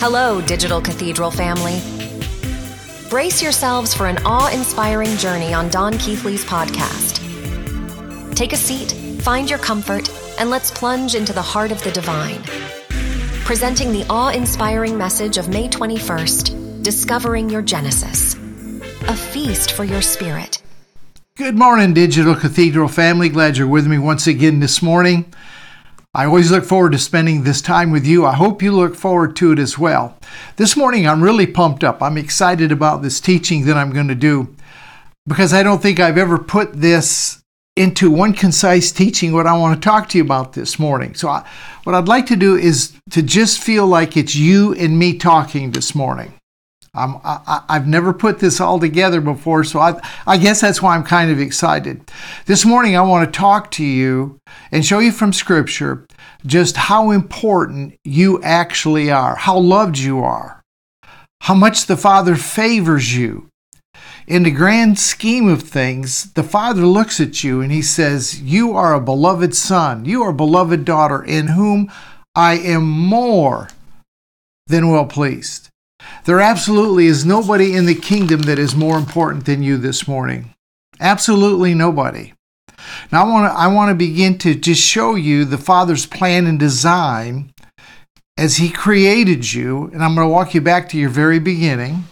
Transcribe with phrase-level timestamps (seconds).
[0.00, 1.80] Hello, Digital Cathedral family.
[3.10, 7.18] Brace yourselves for an awe inspiring journey on Don Keathley's podcast.
[8.36, 8.92] Take a seat,
[9.22, 10.08] find your comfort,
[10.38, 12.40] and let's plunge into the heart of the divine.
[13.44, 18.34] Presenting the awe inspiring message of May 21st Discovering Your Genesis,
[19.08, 20.62] a feast for your spirit.
[21.34, 23.30] Good morning, Digital Cathedral family.
[23.30, 25.34] Glad you're with me once again this morning.
[26.18, 28.26] I always look forward to spending this time with you.
[28.26, 30.18] I hope you look forward to it as well.
[30.56, 32.02] This morning, I'm really pumped up.
[32.02, 34.52] I'm excited about this teaching that I'm going to do
[35.28, 37.40] because I don't think I've ever put this
[37.76, 41.14] into one concise teaching what I want to talk to you about this morning.
[41.14, 41.48] So, I,
[41.84, 45.70] what I'd like to do is to just feel like it's you and me talking
[45.70, 46.34] this morning.
[46.98, 50.94] I'm, I, have never put this all together before, so I, I guess that's why
[50.94, 52.10] I'm kind of excited.
[52.46, 54.40] This morning, I want to talk to you
[54.72, 56.06] and show you from Scripture
[56.44, 60.62] just how important you actually are, how loved you are,
[61.42, 63.48] how much the Father favors you.
[64.26, 68.76] In the grand scheme of things, the Father looks at you and He says, You
[68.76, 71.90] are a beloved Son, you are a beloved daughter, in whom
[72.34, 73.68] I am more
[74.66, 75.67] than well pleased.
[76.24, 80.54] There absolutely is nobody in the kingdom that is more important than you this morning.
[81.00, 82.32] Absolutely nobody.
[83.10, 86.46] Now I want to I want to begin to just show you the Father's plan
[86.46, 87.52] and design
[88.36, 92.04] as he created you and I'm going to walk you back to your very beginning.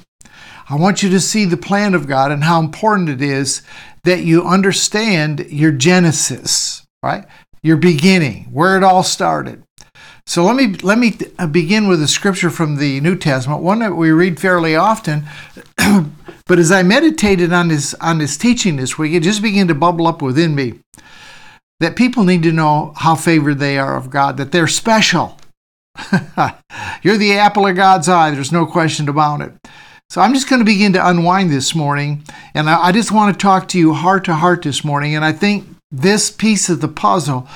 [0.69, 3.63] I want you to see the plan of God and how important it is
[4.03, 7.25] that you understand your genesis, right?
[7.63, 9.63] Your beginning, where it all started.
[10.29, 11.17] So let me let me
[11.51, 15.25] begin with a scripture from the New Testament, one that we read fairly often.
[16.47, 19.75] but as I meditated on this on this teaching this week, it just began to
[19.75, 20.81] bubble up within me
[21.79, 25.39] that people need to know how favored they are of God, that they're special.
[27.03, 28.31] You're the apple of God's eye.
[28.31, 29.53] There's no question about it.
[30.11, 32.25] So I'm just going to begin to unwind this morning,
[32.55, 35.15] and I, I just want to talk to you heart to heart this morning.
[35.15, 37.49] And I think this piece of the puzzle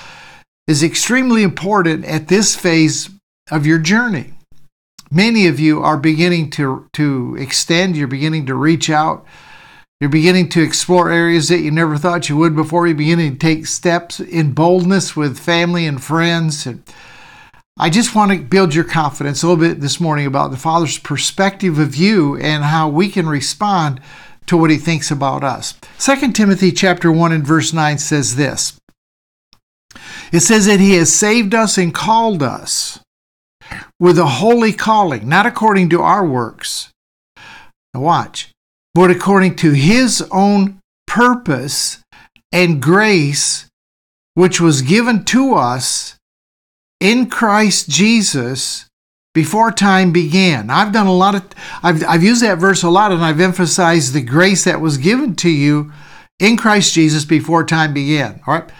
[0.70, 3.10] is extremely important at this phase
[3.50, 4.34] of your journey.
[5.10, 9.26] Many of you are beginning to, to extend, you're beginning to reach out,
[10.00, 13.38] you're beginning to explore areas that you never thought you would before, you're beginning to
[13.40, 16.64] take steps in boldness with family and friends.
[16.66, 16.84] And
[17.76, 20.98] I just want to build your confidence a little bit this morning about the Father's
[20.98, 24.00] perspective of you and how we can respond
[24.46, 25.74] to what he thinks about us.
[25.98, 28.79] 2 Timothy chapter 1 and verse 9 says this
[30.32, 33.00] it says that He has saved us and called us
[33.98, 36.90] with a holy calling, not according to our works.
[37.94, 38.50] Now, watch,
[38.94, 41.98] but according to His own purpose
[42.52, 43.66] and grace,
[44.34, 46.16] which was given to us
[47.00, 48.86] in Christ Jesus
[49.32, 50.70] before time began.
[50.70, 51.44] I've done a lot of,
[51.82, 55.36] I've, I've used that verse a lot and I've emphasized the grace that was given
[55.36, 55.92] to you
[56.38, 58.40] in Christ Jesus before time began.
[58.46, 58.70] All right.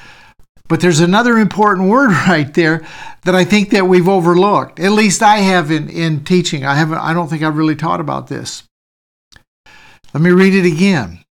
[0.71, 2.87] But there's another important word right there
[3.25, 4.79] that I think that we've overlooked.
[4.79, 6.65] At least I have in, in teaching.
[6.65, 8.63] I haven't I don't think I've really taught about this.
[10.15, 11.25] Let me read it again.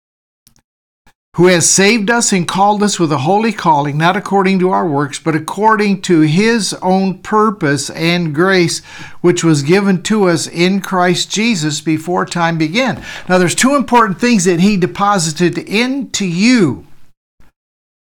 [1.36, 4.88] Who has saved us and called us with a holy calling, not according to our
[4.88, 8.80] works, but according to his own purpose and grace,
[9.20, 13.04] which was given to us in Christ Jesus before time began.
[13.28, 16.87] Now, there's two important things that he deposited into you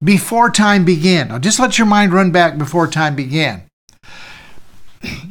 [0.04, 1.30] before time began.
[1.30, 3.64] Now, just let your mind run back before time began.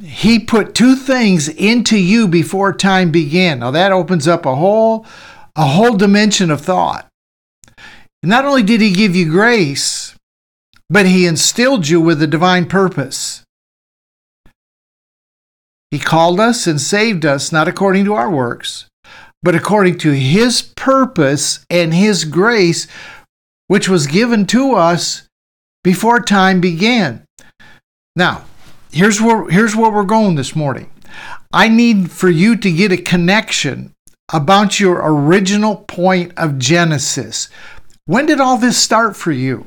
[0.02, 3.60] He put two things into you before time began.
[3.60, 5.06] Now, that opens up a whole,
[5.56, 7.08] a whole dimension of thought.
[8.22, 10.14] Not only did He give you grace,
[10.88, 13.42] but He instilled you with a divine purpose.
[15.90, 18.86] He called us and saved us not according to our works,
[19.42, 22.86] but according to His purpose and His grace,
[23.72, 25.26] which was given to us
[25.82, 27.24] before time began.
[28.14, 28.44] Now,
[28.90, 30.90] here's where, here's where we're going this morning.
[31.54, 33.94] I need for you to get a connection
[34.30, 37.48] about your original point of Genesis.
[38.04, 39.66] When did all this start for you?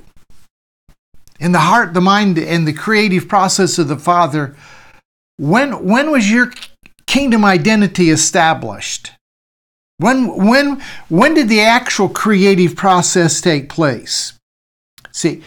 [1.40, 4.56] In the heart, the mind, and the creative process of the Father,
[5.38, 6.54] when, when was your
[7.08, 9.15] kingdom identity established?
[9.98, 14.34] When, when, when did the actual creative process take place?
[15.12, 15.44] See,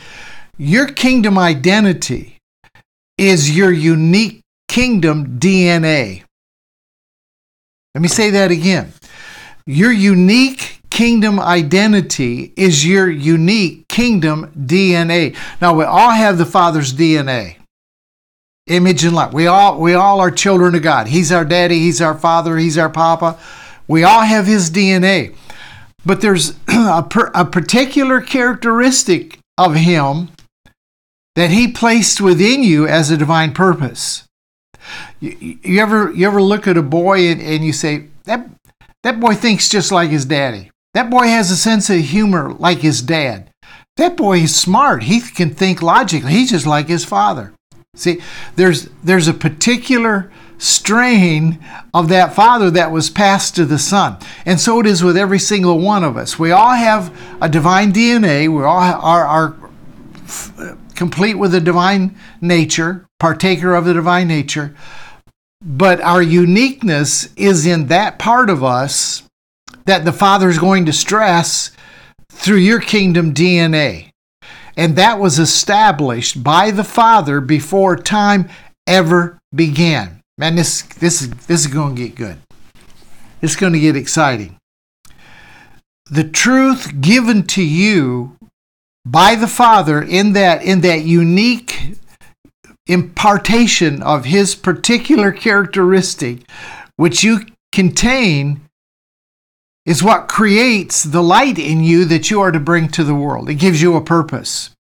[0.58, 2.38] your kingdom identity
[3.18, 6.24] is your unique kingdom DNA.
[7.94, 8.92] Let me say that again.
[9.66, 15.36] Your unique kingdom identity is your unique kingdom DNA.
[15.60, 17.56] Now, we all have the Father's DNA.
[18.68, 19.34] image and likeness.
[19.34, 21.08] We all we all are children of God.
[21.08, 23.38] He's our daddy, he's our father, he's our papa.
[23.88, 25.35] We all have his DNA.
[26.05, 30.31] But there's a, per, a particular characteristic of him
[31.35, 34.25] that he placed within you as a divine purpose.
[35.20, 38.49] You, you ever you ever look at a boy and, and you say that
[39.02, 40.70] that boy thinks just like his daddy.
[40.94, 43.50] That boy has a sense of humor like his dad.
[43.96, 45.05] That boy is smart.
[45.05, 46.32] He can think logically.
[46.32, 47.52] He's just like his father.
[47.94, 48.20] See,
[48.56, 51.64] there's there's a particular strain
[51.94, 54.19] of that father that was passed to the son.
[54.44, 56.38] And so it is with every single one of us.
[56.38, 58.49] We all have a divine DNA.
[58.49, 59.56] We all are, are
[60.94, 64.75] complete with the divine nature, partaker of the divine nature.
[65.62, 69.22] But our uniqueness is in that part of us
[69.87, 71.70] that the Father is going to stress
[72.31, 74.11] through your kingdom DNA.
[74.76, 78.49] And that was established by the Father before time
[78.87, 80.17] ever began.
[80.38, 82.38] Man, this, this, is, this is going to get good.
[83.43, 84.56] It's going to get exciting.
[86.08, 88.37] The truth given to you
[89.05, 91.96] by the Father in that, in that unique
[92.87, 96.49] impartation of His particular characteristic,
[96.94, 97.40] which you
[97.73, 98.61] contain,
[99.85, 103.50] is what creates the light in you that you are to bring to the world.
[103.50, 104.70] It gives you a purpose.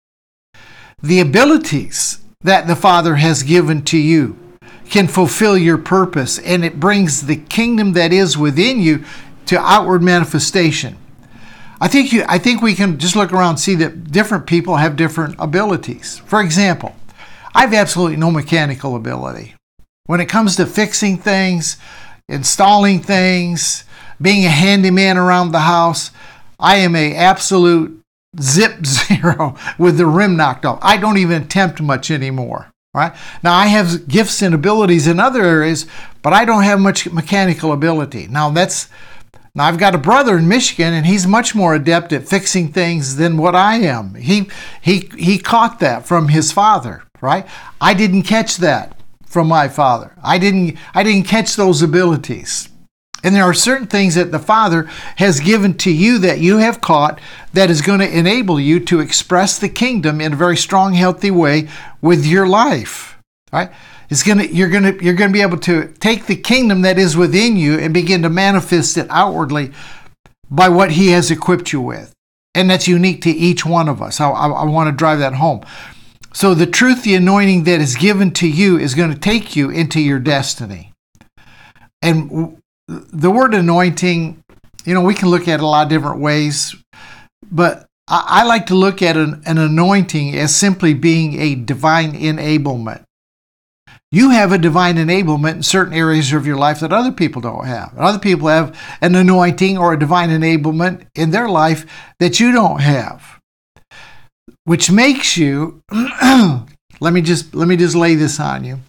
[1.02, 4.38] The abilities that the Father has given to you
[4.90, 9.04] can fulfill your purpose, and it brings the kingdom that is within you
[9.46, 10.96] to outward manifestation.
[11.80, 14.76] I think you, I think we can just look around and see that different people
[14.76, 16.18] have different abilities.
[16.26, 16.96] For example,
[17.54, 19.54] I have absolutely no mechanical ability.
[20.06, 21.76] When it comes to fixing things,
[22.28, 23.84] installing things,
[24.20, 26.10] being a handyman around the house,
[26.58, 28.00] I am a absolute
[28.40, 30.78] zip zero with the rim knocked off.
[30.82, 32.70] I don't even attempt much anymore.
[32.94, 33.14] Right?
[33.42, 35.86] Now I have gifts and abilities in other areas,
[36.22, 38.28] but I don't have much mechanical ability.
[38.28, 38.88] Now that's
[39.54, 43.16] now I've got a brother in Michigan and he's much more adept at fixing things
[43.16, 44.14] than what I am.
[44.14, 44.48] He
[44.80, 47.46] he he caught that from his father, right?
[47.80, 50.14] I didn't catch that from my father.
[50.22, 52.70] I didn't I didn't catch those abilities.
[53.24, 54.84] And there are certain things that the Father
[55.16, 57.20] has given to you that you have caught
[57.52, 61.30] that is going to enable you to express the kingdom in a very strong, healthy
[61.30, 61.68] way
[62.00, 63.18] with your life.
[63.52, 63.70] Right?
[64.10, 67.56] It's gonna you're gonna you're gonna be able to take the kingdom that is within
[67.56, 69.72] you and begin to manifest it outwardly
[70.50, 72.12] by what He has equipped you with.
[72.54, 74.20] And that's unique to each one of us.
[74.20, 75.62] I, I, I want to drive that home.
[76.32, 79.70] So the truth, the anointing that is given to you is going to take you
[79.70, 80.92] into your destiny.
[82.00, 82.57] And
[82.88, 84.42] the word anointing,
[84.84, 86.74] you know, we can look at it a lot of different ways,
[87.50, 93.04] but I, like to look at an, an anointing as simply being a divine enablement.
[94.10, 97.66] You have a divine enablement in certain areas of your life that other people don't
[97.66, 97.92] have.
[97.92, 101.84] And Other people have an anointing or a divine enablement in their life
[102.18, 103.38] that you don't have.
[104.64, 105.82] Which makes you
[107.00, 108.80] let me just let me just lay this on you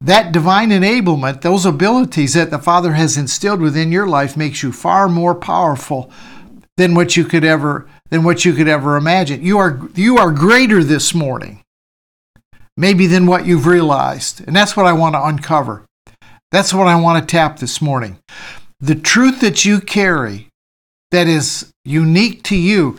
[0.00, 4.72] that divine enablement, those abilities that the Father has instilled within your life makes you
[4.72, 6.10] far more powerful
[6.76, 9.42] than what you could ever than what you could ever imagine.
[9.42, 11.62] You are you are greater this morning.
[12.76, 14.46] Maybe than what you've realized.
[14.46, 15.86] And that's what I want to uncover.
[16.52, 18.18] That's what I want to tap this morning.
[18.80, 20.48] The truth that you carry
[21.10, 22.98] that is unique to you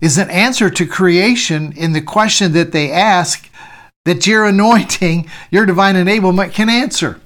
[0.00, 3.50] is an answer to creation in the question that they ask
[4.06, 7.20] that your anointing, your divine enablement can answer.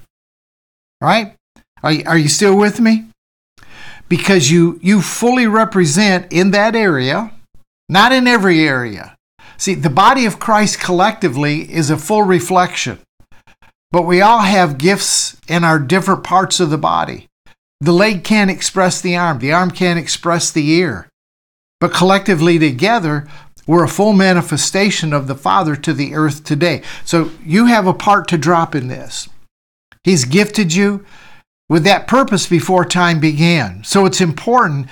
[0.99, 1.35] Right?
[1.81, 3.05] Are you, are you still with me?
[4.09, 7.31] Because you, you fully represent in that area,
[7.87, 9.15] not in every area.
[9.57, 12.99] See, the body of Christ collectively is a full reflection,
[13.91, 17.27] but we all have gifts in our different parts of the body.
[17.79, 21.07] The leg can't express the arm, the arm can't express the ear.
[21.79, 23.27] But collectively together,
[23.71, 26.81] we're a full manifestation of the Father to the earth today.
[27.05, 29.29] So you have a part to drop in this.
[30.03, 31.05] He's gifted you
[31.69, 33.85] with that purpose before time began.
[33.85, 34.89] So it's important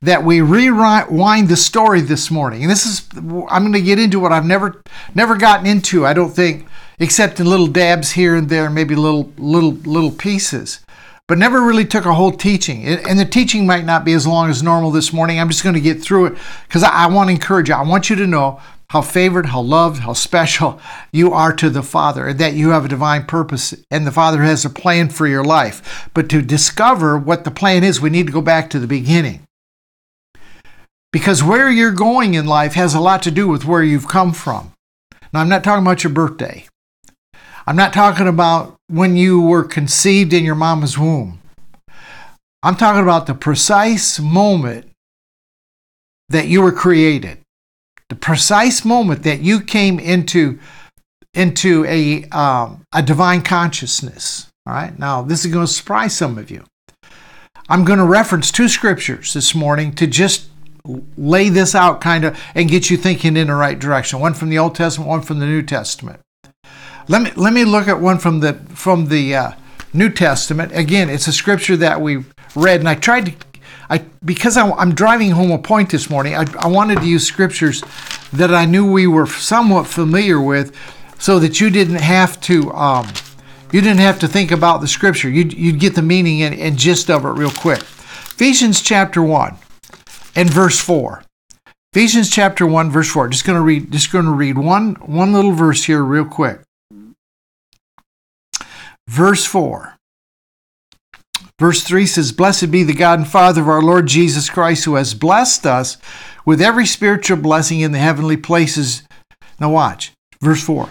[0.00, 2.62] that we rewind the story this morning.
[2.62, 4.80] And this is I'm going to get into what I've never
[5.14, 6.66] never gotten into, I don't think,
[6.98, 10.80] except in little dabs here and there, maybe little little little pieces
[11.26, 12.84] but never really took a whole teaching.
[12.84, 15.40] And the teaching might not be as long as normal this morning.
[15.40, 16.38] I'm just going to get through it
[16.68, 17.74] because I, want to encourage you.
[17.74, 20.78] I want you to know how favored, how loved, how special
[21.12, 24.42] you are to the Father, and that you have a divine purpose, and the Father
[24.42, 26.10] has a plan for your life.
[26.12, 29.42] But to discover what the plan is, we need to go back to the beginning.
[31.10, 34.32] Because where you're going in life has a lot to do with where you've come
[34.32, 34.72] from.
[35.32, 36.66] Now, I'm not talking about your birthday.
[37.66, 41.40] I'm not talking about when you were conceived in your mama's womb.
[42.62, 44.90] I'm talking about the precise moment
[46.28, 47.38] that you were created.
[48.08, 50.58] The precise moment that you came into
[51.32, 54.50] into a um, a divine consciousness.
[54.66, 54.98] All right.
[54.98, 56.64] Now, this is going to surprise some of you.
[57.68, 60.48] I'm going to reference two scriptures this morning to just
[61.16, 64.20] lay this out kind of and get you thinking in the right direction.
[64.20, 66.20] One from the Old Testament, one from the New Testament.
[67.06, 69.52] Let me let me look at one from the from the uh,
[69.92, 70.72] New Testament.
[70.74, 73.32] Again, it's a scripture that we read, and I tried to.
[73.90, 77.26] I, because I, am driving home a point this morning, I, I wanted to use
[77.26, 77.82] scriptures
[78.32, 80.74] that I knew we were somewhat familiar with,
[81.18, 83.06] so that you didn't have to um,
[83.70, 85.28] you didn't have to think about the scripture.
[85.28, 87.80] You'd, you'd get the meaning and, and gist of it real quick.
[87.80, 89.56] Ephesians chapter 1
[90.36, 91.24] and verse 4.
[91.92, 93.28] Ephesians chapter 1 verse 4.
[93.28, 96.60] Just going to read just going to read one one little verse here real quick.
[99.08, 99.96] Verse 4.
[101.58, 104.96] Verse 3 says, Blessed be the God and Father of our Lord Jesus Christ, who
[104.96, 105.98] has blessed us
[106.44, 109.02] with every spiritual blessing in the heavenly places.
[109.60, 110.12] Now watch.
[110.40, 110.90] Verse 4.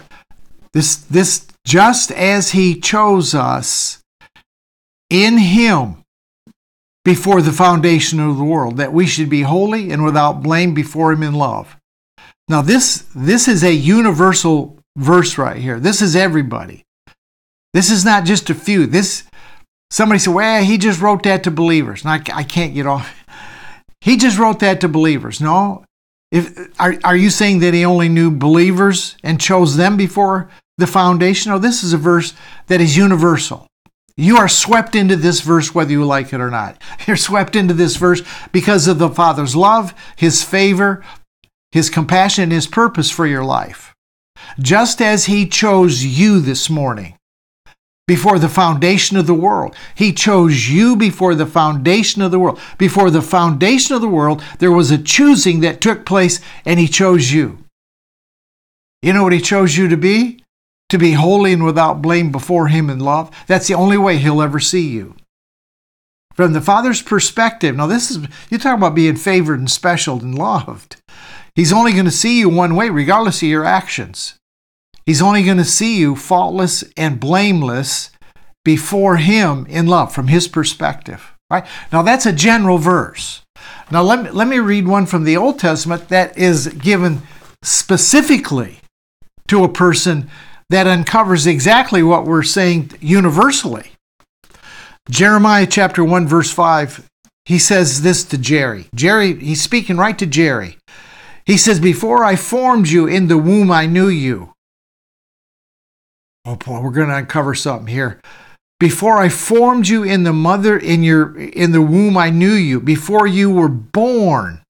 [0.72, 4.02] This this just as he chose us
[5.10, 6.02] in him
[7.04, 11.12] before the foundation of the world, that we should be holy and without blame before
[11.12, 11.76] him in love.
[12.48, 15.80] Now, this, this is a universal verse right here.
[15.80, 16.83] This is everybody.
[17.74, 18.86] This is not just a few.
[18.86, 19.24] This
[19.90, 23.12] somebody said, "Well, he just wrote that to believers." And I, I can't get off.
[24.00, 25.40] He just wrote that to believers.
[25.40, 25.84] No,
[26.30, 30.86] if are are you saying that he only knew believers and chose them before the
[30.86, 31.52] foundation.
[31.52, 32.32] Oh, this is a verse
[32.68, 33.66] that is universal.
[34.16, 36.80] You are swept into this verse whether you like it or not.
[37.06, 41.04] You're swept into this verse because of the Father's love, His favor,
[41.72, 43.92] His compassion, His purpose for your life.
[44.60, 47.16] Just as He chose you this morning
[48.06, 49.74] before the foundation of the world.
[49.94, 52.60] He chose you before the foundation of the world.
[52.78, 56.88] Before the foundation of the world, there was a choosing that took place, and He
[56.88, 57.58] chose you.
[59.02, 60.44] You know what He chose you to be?
[60.90, 63.30] to be holy and without blame before Him in love.
[63.46, 65.16] That's the only way He'll ever see you.
[66.34, 70.36] From the Father's perspective, now this is, you talk about being favored and special and
[70.36, 70.96] loved.
[71.54, 74.34] He's only going to see you one way, regardless of your actions.
[75.06, 78.10] He's only going to see you faultless and blameless
[78.64, 81.34] before Him in love, from His perspective.
[81.50, 81.66] Right?
[81.92, 83.42] Now, that's a general verse.
[83.90, 87.22] Now, let me, let me read one from the Old Testament that is given
[87.62, 88.78] specifically
[89.48, 90.30] to a person
[90.70, 93.92] that uncovers exactly what we're saying universally.
[95.10, 97.06] Jeremiah chapter 1, verse 5,
[97.44, 98.86] he says this to Jerry.
[98.94, 100.78] Jerry, he's speaking right to Jerry.
[101.44, 104.53] He says, Before I formed you in the womb, I knew you.
[106.44, 108.20] Oh boy, we're going to uncover something here.
[108.78, 112.80] Before I formed you in the mother in your in the womb, I knew you.
[112.80, 114.62] Before you were born,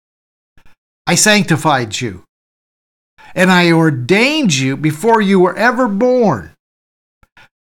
[1.07, 2.23] I sanctified you
[3.35, 6.51] and I ordained you before you were ever born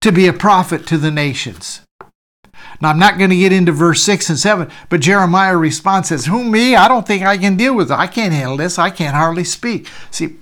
[0.02, 1.82] to be a prophet to the nations.
[2.82, 6.26] Now, I'm not going to get into verse 6 and 7, but Jeremiah responds says,
[6.26, 6.76] Who me?
[6.76, 7.98] I don't think I can deal with it.
[7.98, 8.80] I can't handle this.
[8.80, 9.88] I can't hardly speak.
[10.10, 10.38] See,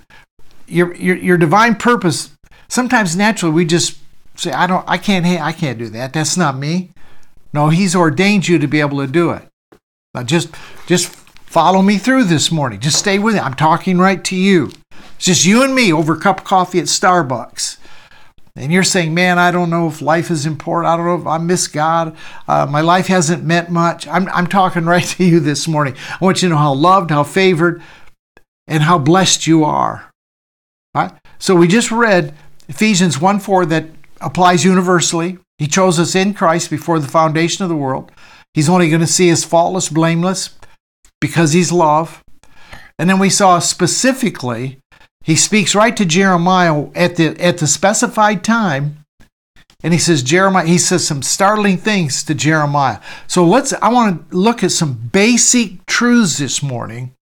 [0.66, 2.30] your, your, your divine purpose,
[2.70, 3.98] sometimes naturally we just
[4.36, 6.14] say, I don't, I can't, I can't do that.
[6.14, 6.90] That's not me.
[7.52, 9.42] No, he's ordained you to be able to do it.
[10.14, 10.54] Now, just,
[10.86, 12.80] just follow me through this morning.
[12.80, 13.40] Just stay with me.
[13.40, 14.70] I'm talking right to you.
[15.16, 17.76] It's just you and me over a cup of coffee at Starbucks.
[18.56, 20.92] And you're saying, man, I don't know if life is important.
[20.92, 22.16] I don't know if I miss God.
[22.48, 24.06] Uh, my life hasn't meant much.
[24.08, 25.94] I'm, I'm talking right to you this morning.
[26.20, 27.82] I want you to know how loved, how favored,
[28.66, 30.10] and how blessed you are.
[30.94, 31.12] Right?
[31.38, 32.34] So we just read
[32.70, 33.86] Ephesians 1 4 that
[34.20, 35.38] applies universally.
[35.58, 38.12] He chose us in Christ before the foundation of the world.
[38.54, 40.56] He's only going to see us faultless, blameless,
[41.20, 42.22] because He's love.
[42.98, 44.78] And then we saw specifically
[45.22, 49.04] he speaks right to Jeremiah at the at the specified time.
[49.82, 53.00] And he says Jeremiah he says some startling things to Jeremiah.
[53.26, 57.14] So let's I want to look at some basic truths this morning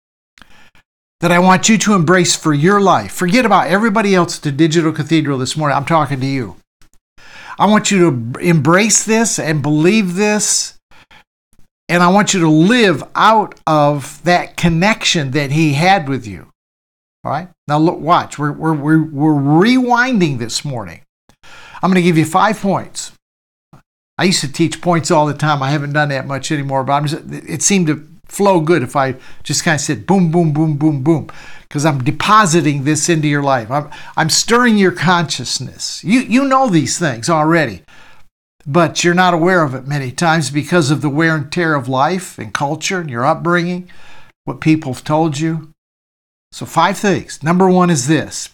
[1.20, 3.12] that I want you to embrace for your life.
[3.12, 5.76] Forget about everybody else at the Digital Cathedral this morning.
[5.76, 6.56] I'm talking to you.
[7.58, 10.75] I want you to embrace this and believe this.
[11.88, 16.50] And I want you to live out of that connection that he had with you.
[17.25, 17.49] All right.
[17.66, 18.38] Now look, watch.
[18.38, 21.02] We're, we're, we're, we're rewinding this morning.
[21.82, 23.12] I'm going to give you five points.
[24.18, 25.62] I used to teach points all the time.
[25.62, 28.97] I haven't done that much anymore, but I'm just, it seemed to flow good if
[28.97, 31.28] I just kind of said boom, boom, boom, boom, boom,
[31.62, 33.71] because I'm depositing this into your life.
[33.71, 36.02] I'm, I'm stirring your consciousness.
[36.04, 37.83] You, you know these things already,
[38.66, 41.88] but you're not aware of it many times because of the wear and tear of
[41.88, 43.90] life and culture and your upbringing,
[44.45, 45.71] what people have told you.
[46.52, 47.42] So, five things.
[47.42, 48.50] Number one is this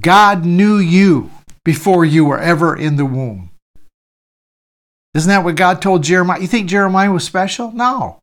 [0.00, 1.30] God knew you
[1.64, 3.50] before you were ever in the womb.
[5.14, 6.40] Isn't that what God told Jeremiah?
[6.40, 7.72] You think Jeremiah was special?
[7.72, 8.18] No.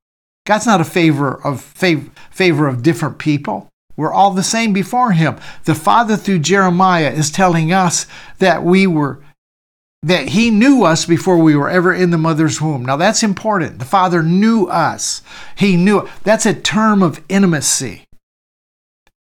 [0.45, 3.69] God's not a favor of favor, favor of different people.
[3.97, 5.37] We're all the same before him.
[5.63, 8.05] The Father through Jeremiah is telling us
[8.39, 9.21] that we were
[10.03, 12.85] that he knew us before we were ever in the mother's womb.
[12.85, 13.79] Now that's important.
[13.79, 15.23] The Father knew us.
[15.55, 16.07] He knew.
[16.23, 18.03] That's a term of intimacy.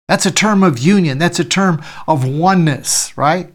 [0.08, 1.20] That's a term of union.
[1.20, 3.54] That's a term of oneness, right?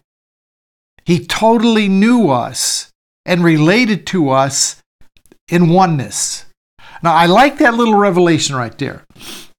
[1.05, 2.91] He totally knew us
[3.25, 4.81] and related to us
[5.49, 6.46] in oneness.
[7.03, 9.03] Now, I like that little revelation right there.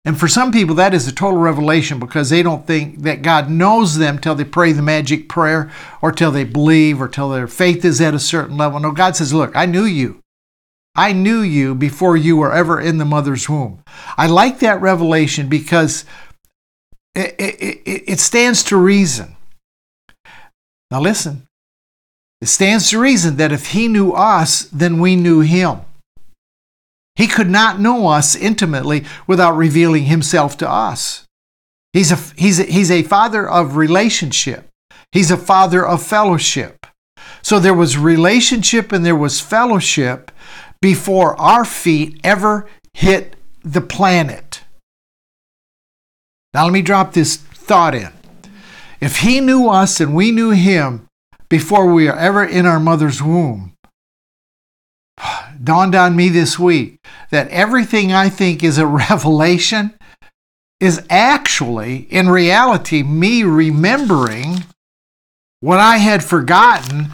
[0.05, 3.51] And for some people, that is a total revelation because they don't think that God
[3.51, 7.47] knows them till they pray the magic prayer or till they believe or till their
[7.47, 8.81] faith is at a certain level.
[8.81, 10.21] No, God says, Look, I knew you.
[10.95, 13.83] I knew you before you were ever in the mother's womb.
[14.17, 16.05] I like that revelation because
[17.15, 19.37] it, it, it stands to reason.
[20.91, 21.47] Now, listen,
[22.41, 25.81] it stands to reason that if he knew us, then we knew him.
[27.19, 31.27] He could not know us intimately without revealing himself to us.
[31.93, 34.69] He's a, he's a, he's a father of relationship,
[35.11, 36.87] he's a father of fellowship.
[37.43, 40.31] So there was relationship and there was fellowship
[40.81, 43.35] before our feet ever hit
[43.65, 44.63] the planet.
[46.55, 48.13] Now, let me drop this thought in.
[49.01, 51.07] If he knew us and we knew him
[51.49, 53.75] before we are ever in our mother's womb,
[55.63, 56.99] dawned on me this week
[57.31, 59.95] that everything I think is a revelation
[60.81, 64.65] is actually, in reality, me remembering
[65.61, 67.09] what I had forgotten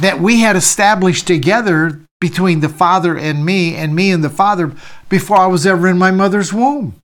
[0.00, 4.72] that we had established together between the Father and me, and me and the Father
[5.08, 6.94] before I was ever in my mother's womb.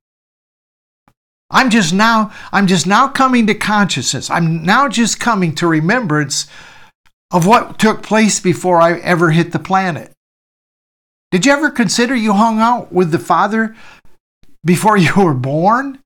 [1.51, 4.31] I'm just now I'm just now coming to consciousness.
[4.31, 6.47] I'm now just coming to remembrance
[7.31, 10.13] of what took place before I ever hit the planet.
[11.31, 13.75] Did you ever consider you hung out with the Father
[14.65, 15.99] before you were born?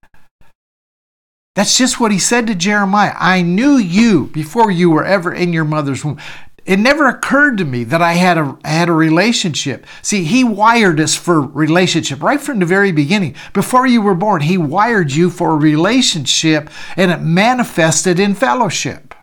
[1.54, 3.14] That's just what he said to Jeremiah.
[3.16, 6.18] I knew you before you were ever in your mother's womb
[6.64, 9.86] it never occurred to me that I had a had a relationship.
[10.00, 13.34] See, he wired us for relationship right from the very beginning.
[13.52, 19.14] Before you were born, he wired you for a relationship and it manifested in fellowship.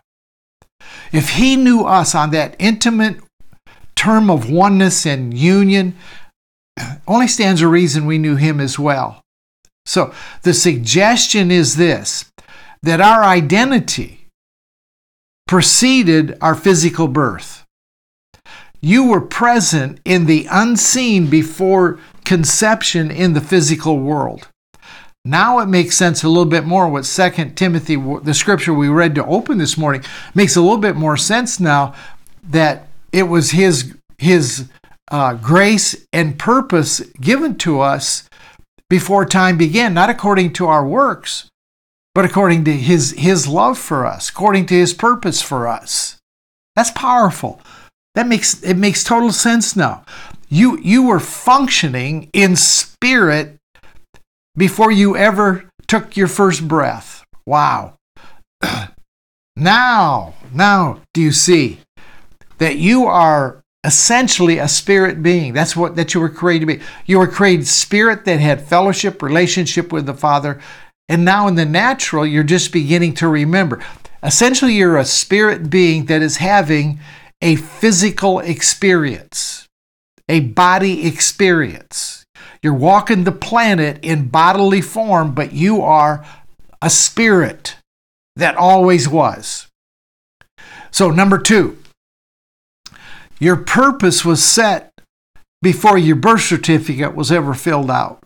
[1.12, 3.20] If he knew us on that intimate
[4.00, 5.94] term of oneness and union,
[7.06, 9.20] only stands a reason we knew him as well.
[9.84, 12.24] So, the suggestion is this
[12.82, 14.26] that our identity
[15.46, 17.66] preceded our physical birth.
[18.80, 24.48] You were present in the unseen before conception in the physical world.
[25.26, 29.14] Now it makes sense a little bit more what Second Timothy, the scripture we read
[29.16, 30.02] to open this morning,
[30.34, 31.94] makes a little bit more sense now
[32.42, 34.68] that it was His His
[35.10, 38.28] uh, grace and purpose given to us
[38.88, 41.48] before time began, not according to our works,
[42.14, 46.18] but according to his, his love for us, according to his purpose for us.
[46.76, 47.60] That's powerful.
[48.14, 50.04] That makes it makes total sense now.
[50.48, 53.56] You you were functioning in spirit
[54.56, 57.24] before you ever took your first breath.
[57.46, 57.94] Wow.
[59.56, 61.78] now, now do you see
[62.60, 65.52] that you are essentially a spirit being.
[65.52, 66.84] That's what that you were created to be.
[67.06, 70.60] You were created spirit that had fellowship, relationship with the Father,
[71.08, 73.84] and now in the natural, you're just beginning to remember.
[74.22, 77.00] Essentially, you're a spirit being that is having
[77.42, 79.66] a physical experience,
[80.28, 82.24] a body experience.
[82.62, 86.24] You're walking the planet in bodily form, but you are
[86.82, 87.76] a spirit
[88.36, 89.66] that always was.
[90.90, 91.79] So, number two,
[93.40, 94.92] your purpose was set
[95.62, 98.22] before your birth certificate was ever filled out.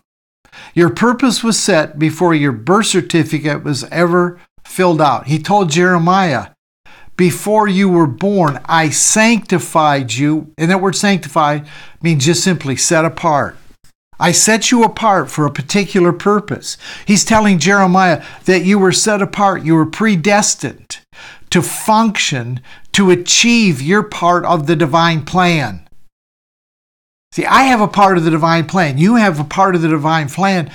[0.75, 5.27] Your purpose was set before your birth certificate was ever filled out.
[5.27, 6.49] He told Jeremiah,
[7.17, 10.53] Before you were born, I sanctified you.
[10.59, 11.67] And that word sanctified
[12.03, 13.57] means just simply set apart.
[14.25, 16.79] I set you apart for a particular purpose.
[17.05, 21.01] He's telling Jeremiah that you were set apart, you were predestined
[21.51, 25.87] to function, to achieve your part of the divine plan.
[27.33, 28.97] See, I have a part of the divine plan.
[28.97, 30.71] You have a part of the divine plan.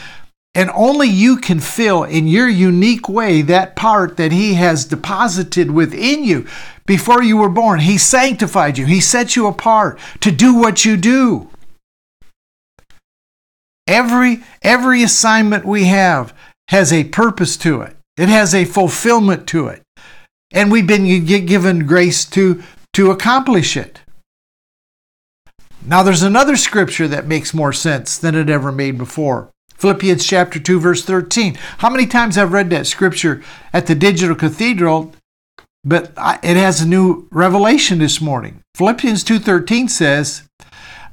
[0.53, 5.71] And only you can fill in your unique way that part that He has deposited
[5.71, 6.45] within you
[6.85, 7.79] before you were born.
[7.79, 11.49] He sanctified you, He set you apart to do what you do.
[13.89, 16.31] Every, every assignment we have
[16.67, 19.81] has a purpose to it, it has a fulfillment to it.
[20.51, 22.61] And we've been given grace to,
[22.93, 24.01] to accomplish it.
[25.83, 29.49] Now, there's another scripture that makes more sense than it ever made before.
[29.73, 31.55] Philippians chapter 2 verse 13.
[31.79, 33.41] How many times I've read that scripture
[33.73, 35.13] at the Digital Cathedral,
[35.83, 36.11] but
[36.43, 38.61] it has a new revelation this morning.
[38.75, 40.43] Philippians 2:13 says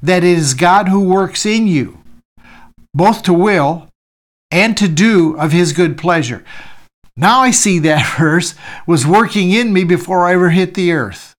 [0.03, 1.97] that it is God who works in you
[2.97, 3.87] both to will
[4.51, 6.43] and to do of his good pleasure.
[7.15, 8.55] Now I see that verse
[8.85, 11.33] was working in me before I ever hit the earth.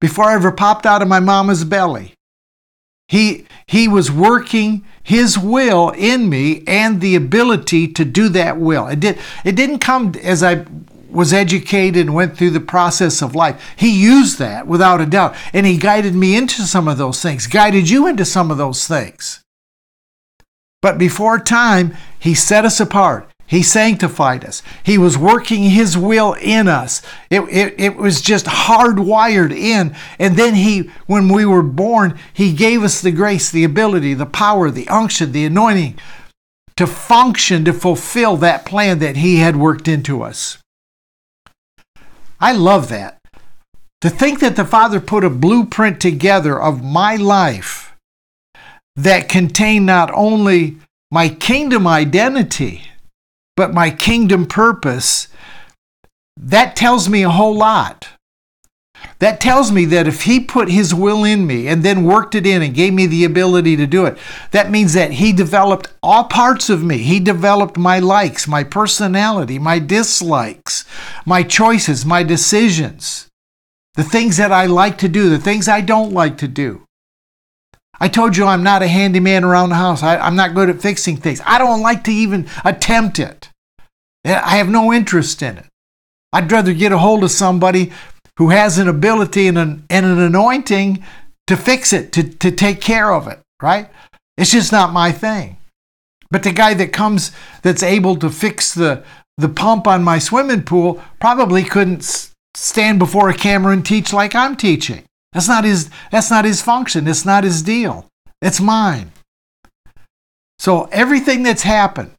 [0.00, 2.14] Before I ever popped out of my mama's belly.
[3.08, 8.88] He, he was working his will in me and the ability to do that will.
[8.88, 10.64] It, did, it didn't come as I
[11.10, 13.74] was educated and went through the process of life.
[13.76, 15.36] He used that without a doubt.
[15.52, 18.88] And he guided me into some of those things, guided you into some of those
[18.88, 19.41] things.
[20.82, 23.30] But before time, he set us apart.
[23.52, 24.62] He sanctified us.
[24.82, 27.02] He was working His will in us.
[27.28, 29.94] It, it, it, was just hardwired in.
[30.18, 34.24] And then He, when we were born, He gave us the grace, the ability, the
[34.24, 35.98] power, the unction, the anointing
[36.76, 40.56] to function, to fulfill that plan that He had worked into us.
[42.40, 43.18] I love that.
[44.00, 47.91] To think that the Father put a blueprint together of my life
[48.96, 50.76] that contain not only
[51.10, 52.82] my kingdom identity,
[53.56, 55.28] but my kingdom purpose,
[56.36, 58.08] that tells me a whole lot.
[59.18, 62.46] That tells me that if He put His will in me and then worked it
[62.46, 64.16] in and gave me the ability to do it,
[64.50, 66.98] that means that He developed all parts of me.
[66.98, 70.84] He developed my likes, my personality, my dislikes,
[71.24, 73.28] my choices, my decisions,
[73.94, 76.84] the things that I like to do, the things I don't like to do.
[78.02, 80.02] I told you I'm not a handyman around the house.
[80.02, 81.40] I, am not good at fixing things.
[81.46, 83.48] I don't like to even attempt it.
[84.24, 85.66] I have no interest in it.
[86.32, 87.92] I'd rather get a hold of somebody
[88.38, 91.04] who has an ability and an, and an anointing
[91.46, 93.88] to fix it, to, to take care of it, right?
[94.36, 95.58] It's just not my thing.
[96.28, 97.30] But the guy that comes
[97.62, 99.04] that's able to fix the,
[99.38, 104.34] the pump on my swimming pool probably couldn't stand before a camera and teach like
[104.34, 105.04] I'm teaching.
[105.32, 107.06] That's not his that's not his function.
[107.08, 108.06] It's not his deal.
[108.40, 109.12] It's mine.
[110.58, 112.12] So everything that's happened.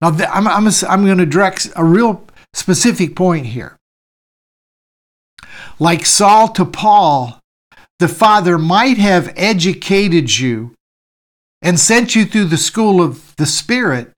[0.00, 3.76] Now I'm I'm I'm going to direct a real specific point here.
[5.78, 7.38] Like Saul to Paul,
[7.98, 10.74] the Father might have educated you
[11.62, 14.12] and sent you through the school of the Spirit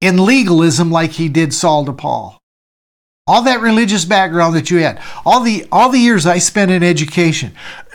[0.00, 2.41] in legalism like he did Saul to Paul
[3.26, 6.82] all that religious background that you had, all the all the years I spent in
[6.82, 7.52] education,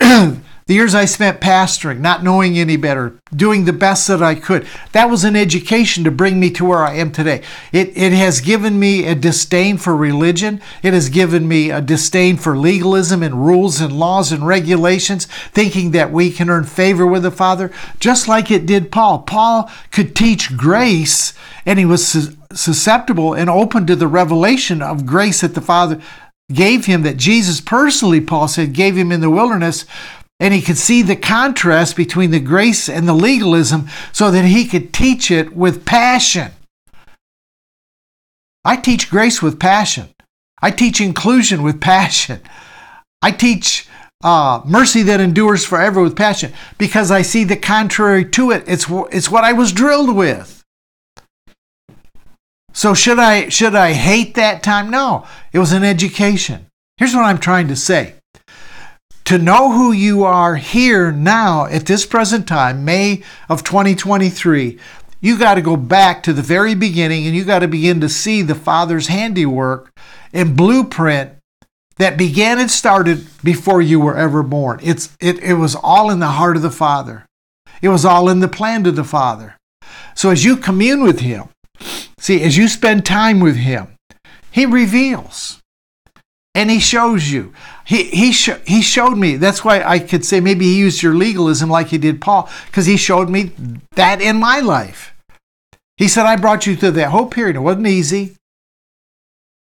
[0.68, 4.66] the years I spent pastoring, not knowing any better, doing the best that I could.
[4.92, 7.42] That was an education to bring me to where I am today.
[7.72, 10.60] It, it has given me a disdain for religion.
[10.82, 15.92] It has given me a disdain for legalism and rules and laws and regulations, thinking
[15.92, 19.20] that we can earn favor with the Father, just like it did Paul.
[19.20, 21.32] Paul could teach grace
[21.64, 25.98] and he was susceptible and open to the revelation of grace that the Father
[26.52, 29.84] gave him, that Jesus personally, Paul said, gave him in the wilderness.
[30.40, 34.66] And he could see the contrast between the grace and the legalism so that he
[34.66, 36.52] could teach it with passion.
[38.64, 40.10] I teach grace with passion.
[40.60, 42.40] I teach inclusion with passion.
[43.22, 43.88] I teach
[44.22, 48.64] uh, mercy that endures forever with passion because I see the contrary to it.
[48.66, 50.58] It's, it's what I was drilled with.
[52.72, 54.88] So should I should I hate that time?
[54.88, 55.26] No.
[55.52, 56.66] It was an education.
[56.96, 58.14] Here's what I'm trying to say.
[59.28, 64.78] To know who you are here now at this present time, May of 2023,
[65.20, 68.08] you got to go back to the very beginning and you got to begin to
[68.08, 69.92] see the Father's handiwork
[70.32, 71.32] and blueprint
[71.98, 74.80] that began and started before you were ever born.
[74.82, 77.26] It's, it, it was all in the heart of the Father,
[77.82, 79.58] it was all in the plan of the Father.
[80.14, 81.50] So as you commune with Him,
[82.18, 83.88] See, as you spend time with Him,
[84.50, 85.57] He reveals
[86.58, 87.52] and He shows you.
[87.84, 89.36] He, he, sh- he showed me.
[89.36, 92.86] That's why I could say maybe He used your legalism like He did Paul, because
[92.86, 93.52] He showed me
[93.92, 95.14] that in my life.
[95.96, 97.56] He said, I brought you through that whole period.
[97.56, 98.36] It wasn't easy,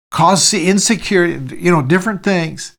[0.09, 2.77] caused insecurity, you know, different things.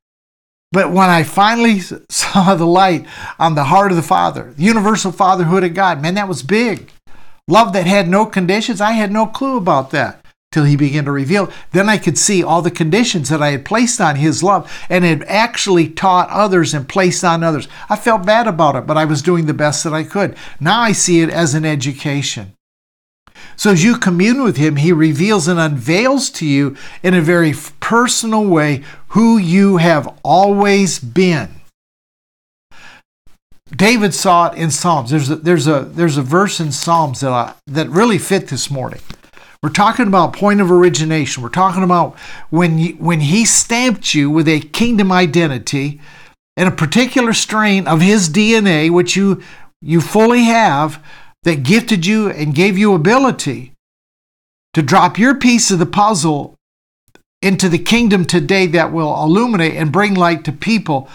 [0.72, 3.07] But when I finally saw the light
[3.38, 6.90] on the heart of the Father, the universal fatherhood of God, man, that was big.
[7.48, 10.26] Love that had no conditions, I had no clue about that
[10.57, 11.53] till he began to reveal.
[11.73, 15.05] Then I could see all the conditions that I had placed on his love and
[15.05, 17.69] had actually taught others and placed on others.
[17.90, 20.35] I felt bad about it, but I was doing the best that I could.
[20.59, 22.55] Now I see it as an education.
[23.55, 27.53] So as you commune with him, he reveals and unveils to you in a very
[27.79, 31.51] personal way who you have always been.
[33.71, 35.11] David saw it in Psalms.
[35.11, 38.71] There's a, there's a, there's a verse in Psalms that, I, that really fit this
[38.71, 39.01] morning.
[39.62, 41.42] We're talking about point of origination.
[41.42, 42.16] We're talking about
[42.51, 46.01] when, you, when he stamped you with a kingdom identity
[46.57, 49.42] and a particular strain of his DNA, which you,
[49.81, 51.03] you fully have,
[51.42, 53.73] that gifted you and gave you ability
[54.75, 56.55] to drop your piece of the puzzle
[57.40, 61.09] into the kingdom today that will illuminate and bring light to people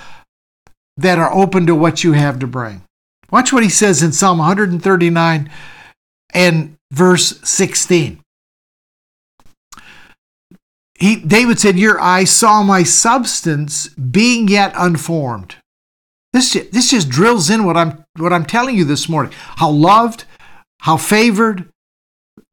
[0.96, 2.82] that are open to what you have to bring.
[3.30, 5.50] Watch what he says in Psalm 139
[6.34, 8.21] and verse 16.
[11.02, 15.56] He, David said, Your eyes saw my substance being yet unformed.
[16.32, 19.34] This, this just drills in what I'm, what I'm telling you this morning.
[19.56, 20.26] How loved,
[20.82, 21.68] how favored,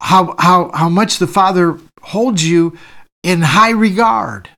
[0.01, 2.75] how, how, how much the Father holds you
[3.21, 4.49] in high regard.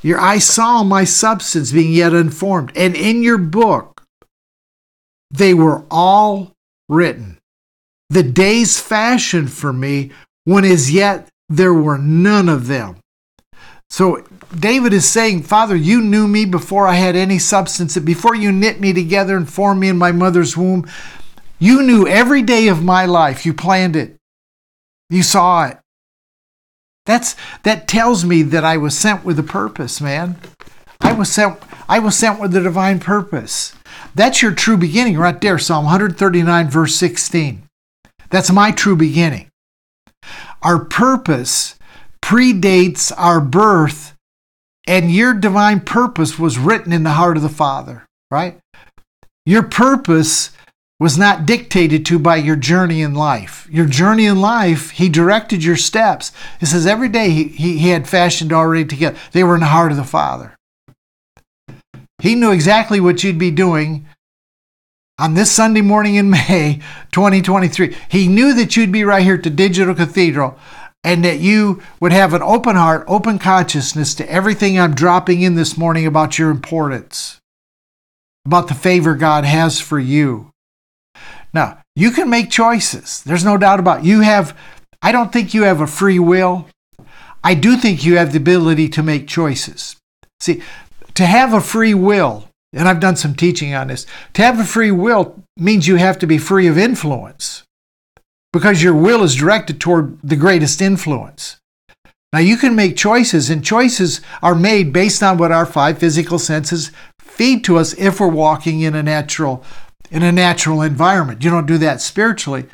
[0.00, 4.02] Your eyes saw my substance being yet unformed, and in your book
[5.30, 6.52] they were all
[6.88, 7.36] written.
[8.08, 10.10] The days fashioned for me
[10.44, 12.96] when as yet there were none of them.
[13.90, 18.52] So David is saying, Father, you knew me before I had any substance, before you
[18.52, 20.86] knit me together and formed me in my mother's womb.
[21.58, 23.46] You knew every day of my life.
[23.46, 24.16] You planned it.
[25.10, 25.78] You saw it.
[27.06, 30.36] That's that tells me that I was sent with a purpose, man.
[31.00, 31.58] I was sent
[31.88, 33.74] I was sent with a divine purpose.
[34.14, 37.62] That's your true beginning right there, Psalm 139 verse 16.
[38.28, 39.47] That's my true beginning.
[40.62, 41.76] Our purpose
[42.22, 44.14] predates our birth,
[44.86, 48.58] and your divine purpose was written in the heart of the Father, right?
[49.46, 50.50] Your purpose
[51.00, 53.68] was not dictated to by your journey in life.
[53.70, 56.32] Your journey in life, He directed your steps.
[56.58, 59.16] He says every day He, he, he had fashioned already together.
[59.32, 60.56] They were in the heart of the Father.
[62.20, 64.06] He knew exactly what you'd be doing
[65.18, 66.80] on this Sunday morning in May
[67.12, 67.96] 2023.
[68.08, 70.58] He knew that you'd be right here at the Digital Cathedral
[71.04, 75.54] and that you would have an open heart, open consciousness to everything I'm dropping in
[75.54, 77.40] this morning about your importance,
[78.44, 80.50] about the favor God has for you.
[81.52, 83.22] Now, you can make choices.
[83.24, 84.06] There's no doubt about it.
[84.06, 84.56] You have
[85.00, 86.66] I don't think you have a free will.
[87.44, 89.96] I do think you have the ability to make choices.
[90.40, 90.62] See,
[91.14, 94.06] to have a free will and I've done some teaching on this.
[94.34, 97.64] To have a free will means you have to be free of influence
[98.52, 101.56] because your will is directed toward the greatest influence.
[102.32, 106.38] Now, you can make choices, and choices are made based on what our five physical
[106.38, 109.64] senses feed to us if we're walking in a natural
[110.10, 111.44] in a natural environment.
[111.44, 112.66] You don't do that spiritually,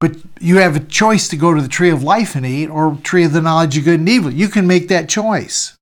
[0.00, 2.98] but you have a choice to go to the tree of life and eat or
[3.02, 4.32] tree of the knowledge of good and evil.
[4.32, 5.76] You can make that choice.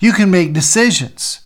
[0.00, 1.43] You can make decisions.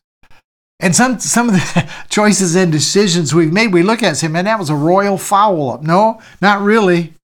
[0.80, 4.28] And some some of the choices and decisions we've made, we look at and say,
[4.28, 5.82] man, that was a royal foul up.
[5.82, 7.14] No, not really.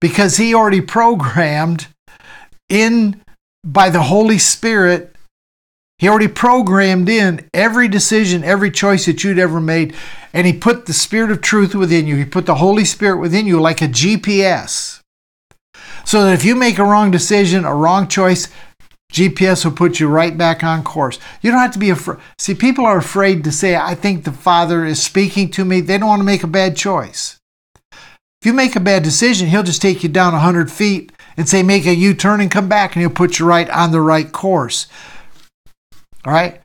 [0.00, 1.86] Because he already programmed
[2.68, 3.22] in
[3.64, 5.14] by the Holy Spirit,
[5.98, 9.94] he already programmed in every decision, every choice that you'd ever made.
[10.32, 12.16] And he put the Spirit of truth within you.
[12.16, 15.00] He put the Holy Spirit within you like a GPS.
[16.04, 18.48] So that if you make a wrong decision, a wrong choice,
[19.12, 21.18] GPS will put you right back on course.
[21.42, 22.18] You don't have to be afraid.
[22.38, 25.80] See, people are afraid to say, I think the Father is speaking to me.
[25.80, 27.38] They don't want to make a bad choice.
[27.92, 31.62] If you make a bad decision, He'll just take you down 100 feet and say,
[31.62, 34.32] make a U turn and come back, and He'll put you right on the right
[34.32, 34.88] course.
[36.24, 36.60] All right?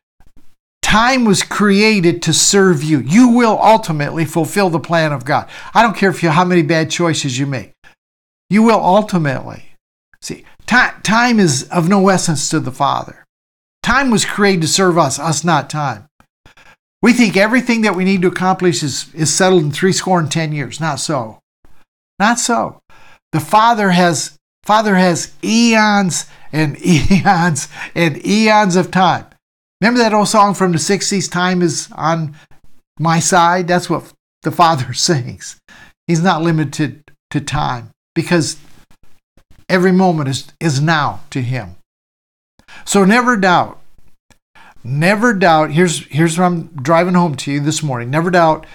[0.81, 2.99] Time was created to serve you.
[2.99, 5.49] You will ultimately fulfill the plan of God.
[5.73, 7.73] I don't care if you how many bad choices you make.
[8.49, 9.73] You will ultimately.
[10.21, 13.25] See, Time is of no essence to the Father.
[13.81, 16.07] Time was created to serve us, us not time.
[17.01, 20.31] We think everything that we need to accomplish is, is settled in three score and
[20.31, 20.79] ten years.
[20.79, 21.39] Not so.
[22.19, 22.81] Not so.
[23.31, 29.25] The Father has Father has eons and eons and eons of time.
[29.79, 32.35] Remember that old song from the 60s, Time is on
[32.99, 33.67] my side?
[33.67, 34.11] That's what
[34.43, 35.59] the Father sings.
[36.07, 38.57] He's not limited to time because
[39.69, 41.75] Every moment is, is now to Him.
[42.85, 43.79] So never doubt
[44.87, 45.71] never doubt.
[45.71, 48.09] Here's here's what I'm driving home to you this morning.
[48.09, 48.65] Never doubt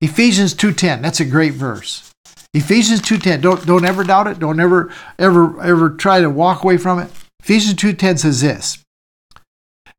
[0.00, 1.02] Ephesians 2:10.
[1.02, 2.12] That's a great verse.
[2.54, 3.40] Ephesians 2:10.
[3.40, 4.38] Don't don't ever doubt it.
[4.38, 7.10] Don't ever ever ever try to walk away from it.
[7.42, 8.78] Ephesians 2:10 says this.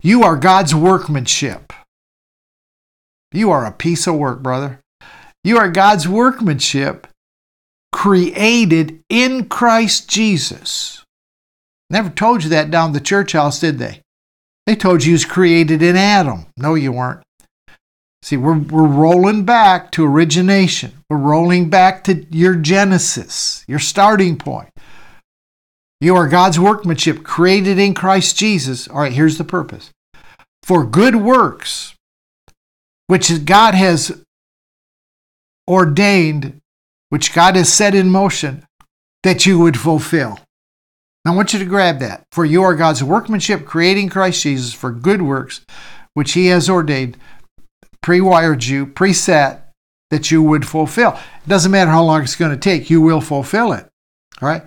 [0.02, 1.74] You are God's workmanship.
[3.32, 4.80] You are a piece of work, brother.
[5.44, 7.08] You are God's workmanship
[7.98, 11.04] created in Christ Jesus.
[11.90, 14.02] Never told you that down the church house, did they?
[14.68, 16.46] They told you he was created in Adam.
[16.58, 17.24] No, you weren't.
[18.22, 20.92] See, we're, we're rolling back to origination.
[21.10, 24.70] We're rolling back to your Genesis, your starting point.
[26.00, 28.88] You are God's workmanship created in Christ Jesus.
[28.88, 29.90] All right, here's the purpose
[30.62, 31.96] for good works,
[33.08, 34.24] which God has
[35.68, 36.60] ordained,
[37.10, 38.66] which God has set in motion,
[39.24, 40.40] that you would fulfill.
[41.26, 42.24] I want you to grab that.
[42.32, 45.66] For you are God's workmanship, creating Christ Jesus for good works,
[46.14, 47.18] which He has ordained,
[48.02, 49.62] pre wired you, preset,
[50.10, 51.12] that you would fulfill.
[51.12, 53.86] It doesn't matter how long it's going to take, you will fulfill it.
[54.42, 54.64] All right?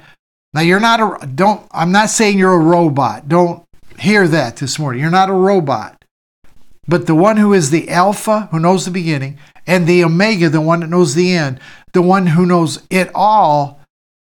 [0.52, 3.28] Now, you're not a, don't, I'm not saying you're a robot.
[3.28, 3.64] Don't
[3.98, 5.00] hear that this morning.
[5.00, 6.04] You're not a robot.
[6.86, 10.60] But the one who is the Alpha, who knows the beginning, and the Omega, the
[10.60, 11.60] one that knows the end,
[11.92, 13.80] the one who knows it all,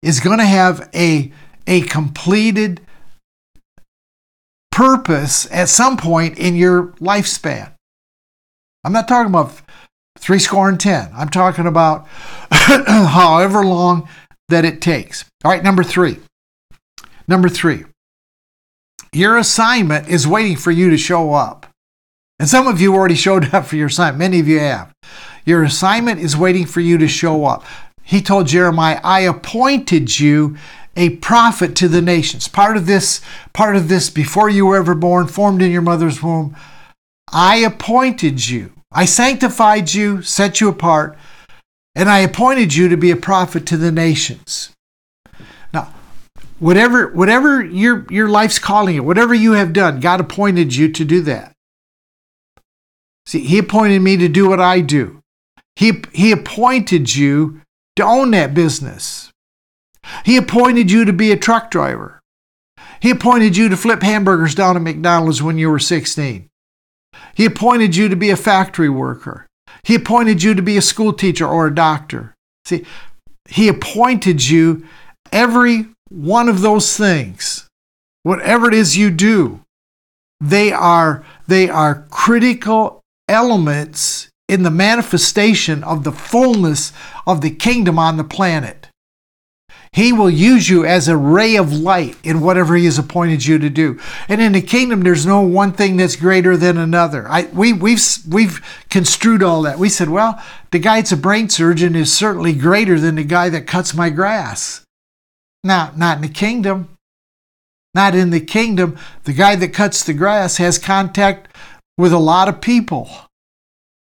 [0.02, 1.32] is going to have a,
[1.66, 2.80] a completed
[4.70, 7.72] purpose at some point in your lifespan.
[8.84, 9.60] I'm not talking about
[10.18, 11.10] three score and ten.
[11.14, 12.06] I'm talking about
[12.50, 14.08] however long
[14.48, 15.24] that it takes.
[15.44, 16.18] All right, number three.
[17.28, 17.84] Number three.
[19.12, 21.66] Your assignment is waiting for you to show up.
[22.40, 24.18] And some of you already showed up for your assignment.
[24.18, 24.94] Many of you have.
[25.44, 27.64] Your assignment is waiting for you to show up.
[28.02, 30.56] He told Jeremiah, I appointed you
[30.96, 32.48] a prophet to the nations.
[32.48, 33.20] Part of this,
[33.52, 36.56] part of this, before you were ever born, formed in your mother's womb,
[37.30, 38.72] I appointed you.
[38.90, 41.18] I sanctified you, set you apart,
[41.94, 44.72] and I appointed you to be a prophet to the nations.
[45.74, 45.92] Now,
[46.58, 51.20] whatever whatever your your life's calling whatever you have done, God appointed you to do
[51.20, 51.54] that.
[53.30, 55.22] See, He appointed me to do what I do.
[55.76, 57.60] He, he appointed you
[57.94, 59.30] to own that business.
[60.24, 62.18] He appointed you to be a truck driver.
[62.98, 66.48] He appointed you to flip hamburgers down at McDonald's when you were 16.
[67.36, 69.46] He appointed you to be a factory worker.
[69.84, 72.34] He appointed you to be a school teacher or a doctor.
[72.64, 72.84] See,
[73.48, 74.84] He appointed you
[75.30, 77.68] every one of those things.
[78.24, 79.60] Whatever it is you do,
[80.40, 82.99] they are, they are critical
[83.30, 86.92] elements in the manifestation of the fullness
[87.26, 88.88] of the kingdom on the planet.
[89.92, 93.58] He will use you as a ray of light in whatever He has appointed you
[93.58, 93.98] to do.
[94.28, 97.26] And in the kingdom, there's no one thing that's greater than another.
[97.28, 99.80] I, we, we've, we've construed all that.
[99.80, 100.40] We said, well,
[100.70, 104.10] the guy that's a brain surgeon is certainly greater than the guy that cuts my
[104.10, 104.84] grass.
[105.64, 106.96] Now, not in the kingdom.
[107.92, 108.96] Not in the kingdom.
[109.24, 111.48] The guy that cuts the grass has contact
[112.00, 113.10] with a lot of people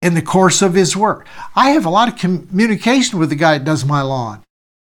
[0.02, 1.26] in the course of his work.
[1.56, 4.42] I have a lot of communication with the guy that does my lawn,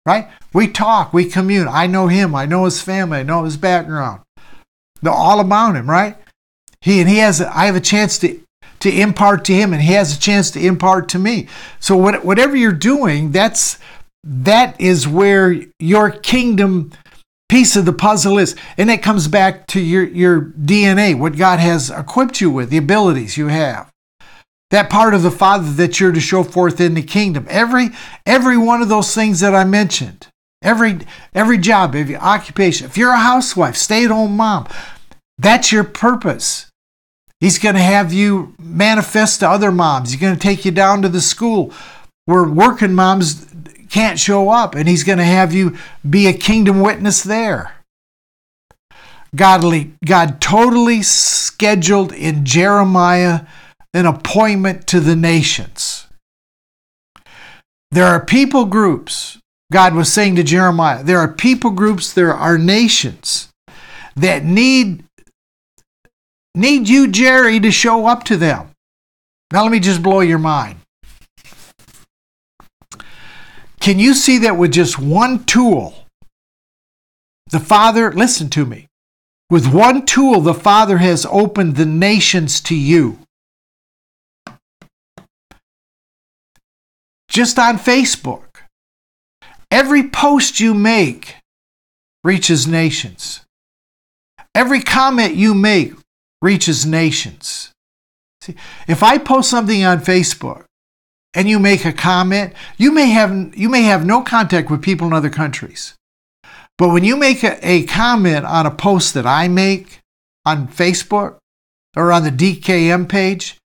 [0.06, 0.30] right?
[0.52, 1.68] We talk, we commune.
[1.68, 4.22] I know him, I know his family, I know his background.
[5.04, 6.18] Know all about him, right?
[6.82, 7.42] He and he has.
[7.42, 8.40] I have a chance to
[8.80, 11.48] to impart to him, and he has a chance to impart to me.
[11.80, 13.80] So what, whatever you're doing, that's
[14.24, 16.92] that is where your kingdom
[17.52, 18.56] piece of the puzzle is.
[18.78, 22.78] And it comes back to your, your DNA, what God has equipped you with, the
[22.78, 23.92] abilities you have.
[24.70, 27.46] That part of the Father that you're to show forth in the kingdom.
[27.50, 27.90] Every
[28.26, 30.28] every one of those things that I mentioned.
[30.62, 31.00] Every
[31.34, 32.88] every job, every occupation.
[32.88, 34.70] If you're a housewife, stay-at-home mom,
[35.38, 36.68] that's your purpose.
[37.42, 40.12] He's going to have you manifest to other moms.
[40.12, 41.74] He's going to take you down to the school
[42.26, 43.46] where working moms
[43.92, 45.78] can't show up, and he's going to have you
[46.10, 47.76] be a kingdom witness there.
[49.36, 53.42] Godly, God totally scheduled in Jeremiah
[53.94, 56.08] an appointment to the nations.
[57.92, 59.38] There are people groups,
[59.72, 63.50] God was saying to Jeremiah, there are people groups, there are nations
[64.16, 65.04] that need
[66.56, 68.72] need you, Jerry, to show up to them.
[69.52, 70.81] Now let me just blow your mind.
[73.82, 76.06] Can you see that with just one tool?
[77.50, 78.88] The Father, listen to me.
[79.50, 83.18] With one tool, the Father has opened the nations to you.
[87.28, 88.44] Just on Facebook.
[89.72, 91.38] Every post you make
[92.24, 93.42] reaches nations.
[94.54, 95.94] Every comment you make
[96.42, 97.72] reaches nations.
[98.42, 98.56] See,
[98.88, 100.66] if I post something on Facebook
[101.34, 105.08] and you make a comment, you may have you may have no contact with people
[105.08, 105.96] in other countries.
[106.78, 110.00] But when you make a, a comment on a post that I make
[110.46, 111.38] on Facebook
[111.96, 113.58] or on the DKM page,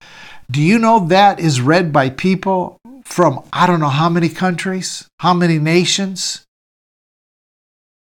[0.50, 5.08] do you know that is read by people from I don't know how many countries,
[5.20, 6.44] how many nations?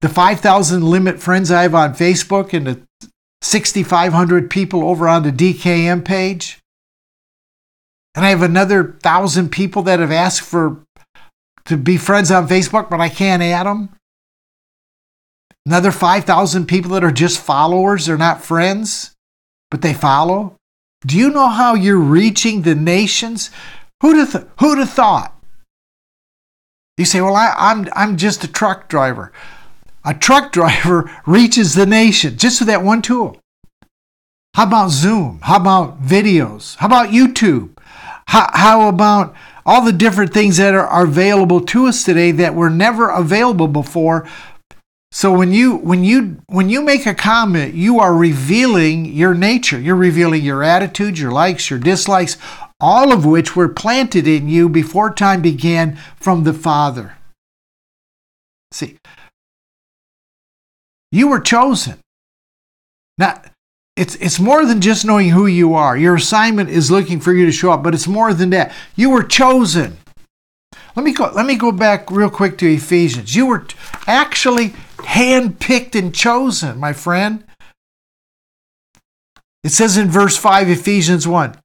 [0.02, 3.10] The 5,000 limit friends I have on Facebook and the
[3.42, 6.60] 6,500 people over on the DKM page.
[8.16, 10.84] And I have another thousand people that have asked for
[11.66, 13.90] to be friends on Facebook, but I can't add them.
[15.66, 19.16] Another 5,000 people that are just followers, they're not friends,
[19.72, 20.58] but they follow.
[21.06, 23.50] Do you know how you're reaching the nations?
[24.02, 25.34] Who'd have, th- who'd have thought?
[26.98, 29.32] You say, well, I, I'm, I'm just a truck driver.
[30.04, 33.38] A truck driver reaches the nation just with that one tool.
[34.54, 35.40] How about Zoom?
[35.44, 36.76] How about videos?
[36.76, 37.73] How about YouTube?
[38.34, 42.56] How, how about all the different things that are, are available to us today that
[42.56, 44.28] were never available before?
[45.12, 49.80] So when you when you when you make a comment, you are revealing your nature.
[49.80, 52.40] You're revealing your attitudes, your likes, your dislikes,
[52.80, 57.14] all of which were planted in you before time began from the Father.
[58.72, 58.98] See,
[61.12, 62.00] you were chosen.
[63.20, 63.44] Now,
[63.96, 65.96] it's, it's more than just knowing who you are.
[65.96, 68.74] Your assignment is looking for you to show up, but it's more than that.
[68.96, 69.98] You were chosen.
[70.96, 73.36] Let me go, let me go back real quick to Ephesians.
[73.36, 73.66] You were
[74.08, 77.44] actually handpicked and chosen, my friend.
[79.64, 81.56] It says in verse 5, Ephesians 1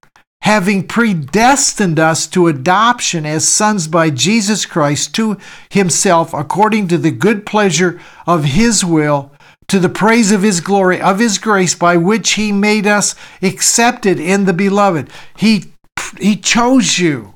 [0.43, 5.37] having predestined us to adoption as sons by Jesus Christ to
[5.69, 9.33] himself according to the good pleasure of his will
[9.69, 14.19] to the praise of his glory, of his grace, by which he made us accepted
[14.19, 15.11] in the beloved.
[15.37, 15.73] He,
[16.19, 17.35] he chose you.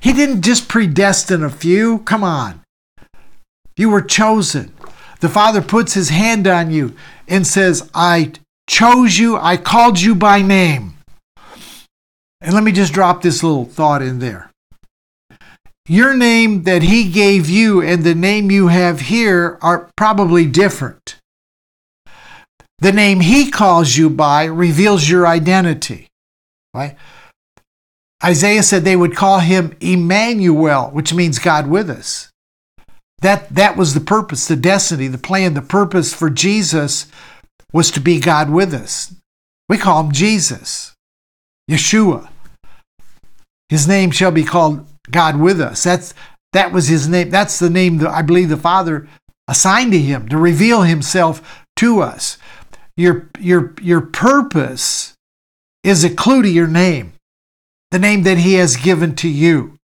[0.00, 2.00] He didn't just predestine a few.
[2.00, 2.62] Come on.
[3.76, 4.72] You were chosen.
[5.20, 6.94] The Father puts his hand on you
[7.28, 8.32] and says, I
[8.68, 10.98] chose you, I called you by name.
[12.40, 14.50] And let me just drop this little thought in there
[15.88, 21.18] your name that he gave you and the name you have here are probably different.
[22.78, 26.08] The name he calls you by reveals your identity.
[26.74, 26.96] Right?
[28.22, 32.30] Isaiah said they would call him Emmanuel, which means God with us.
[33.20, 37.06] That, that was the purpose, the destiny, the plan, the purpose for Jesus
[37.72, 39.14] was to be God with us.
[39.68, 40.94] We call him Jesus,
[41.70, 42.28] Yeshua.
[43.68, 45.82] His name shall be called God with us.
[45.82, 46.14] That's
[46.52, 47.30] that was his name.
[47.30, 49.08] That's the name that I believe the Father
[49.46, 52.38] assigned to him to reveal himself to us.
[52.96, 55.14] Your your your purpose
[55.84, 57.12] is a clue to your name,
[57.90, 59.78] the name that he has given to you.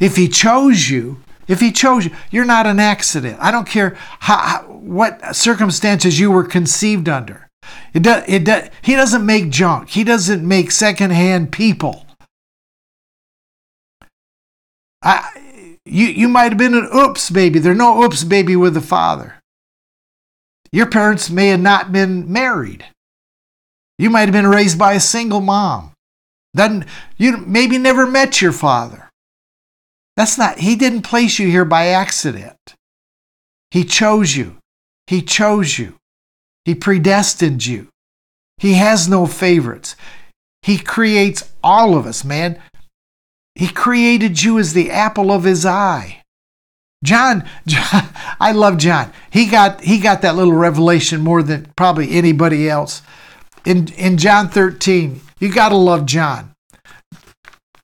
[0.00, 3.38] If he chose you, if he chose you, you're not an accident.
[3.40, 7.48] I don't care how, what circumstances you were conceived under.
[7.94, 9.90] It does, it he doesn't make junk.
[9.90, 12.06] He doesn't make secondhand people.
[15.02, 17.58] I, you, you might have been an oops baby.
[17.58, 19.36] There's no oops baby with the father.
[20.70, 22.86] Your parents may have not been married.
[23.98, 25.92] You might have been raised by a single mom.
[26.54, 26.86] Then
[27.16, 29.10] you maybe never met your father.
[30.16, 32.74] That's not, he didn't place you here by accident.
[33.70, 34.56] He chose you.
[35.06, 35.96] He chose you.
[36.64, 37.88] He predestined you.
[38.58, 39.96] He has no favorites.
[40.62, 42.60] He creates all of us, man.
[43.54, 46.22] He created you as the apple of his eye.
[47.04, 48.08] John, John,
[48.40, 49.12] I love John.
[49.30, 53.02] He got he got that little revelation more than probably anybody else.
[53.64, 56.54] In in John 13, you got to love John.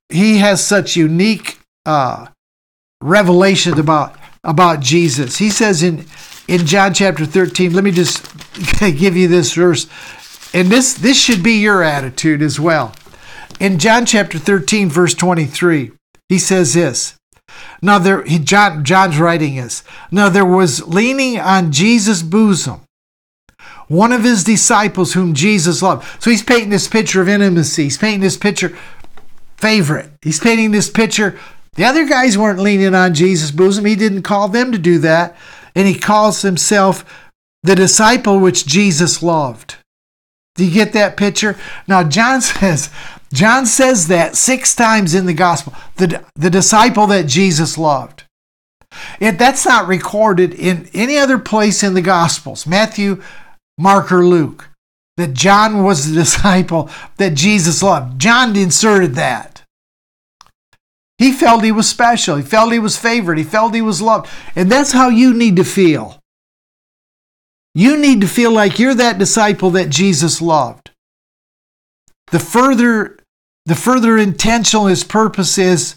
[0.08, 2.28] He has such unique uh,
[3.00, 5.36] revelations about about Jesus.
[5.36, 6.06] He says in
[6.46, 8.24] in John chapter 13, let me just
[8.78, 9.86] give you this verse.
[10.54, 12.94] And this this should be your attitude as well.
[13.61, 15.92] In John chapter 13, verse 23,
[16.28, 17.16] he says this.
[17.82, 22.82] Now there he, John, John's writing is Now there was leaning on Jesus' bosom
[23.88, 26.07] one of his disciples whom Jesus loved.
[26.22, 27.84] So he's painting this picture of intimacy.
[27.84, 28.76] He's painting this picture
[29.57, 30.11] favorite.
[30.22, 31.38] He's painting this picture.
[31.74, 33.84] The other guys weren't leaning on Jesus' bosom.
[33.84, 35.36] He didn't call them to do that.
[35.74, 37.05] And he calls himself
[37.62, 39.76] the disciple which Jesus loved.
[40.55, 41.57] Do you get that picture?
[41.86, 42.90] Now, John says,
[43.33, 48.24] John says that six times in the gospel, the, the disciple that Jesus loved.
[49.20, 53.22] It, that's not recorded in any other place in the gospels, Matthew,
[53.76, 54.70] Mark, or Luke.
[55.18, 58.18] that John was the disciple that Jesus loved.
[58.18, 59.62] John inserted that.
[61.18, 62.37] He felt he was special.
[62.37, 63.39] He felt he was favored.
[63.39, 64.31] He felt he was loved.
[64.55, 66.20] And that's how you need to feel.
[67.74, 70.91] You need to feel like you're that disciple that Jesus loved.
[72.31, 73.17] The further,
[73.68, 75.96] the further intentional his purpose is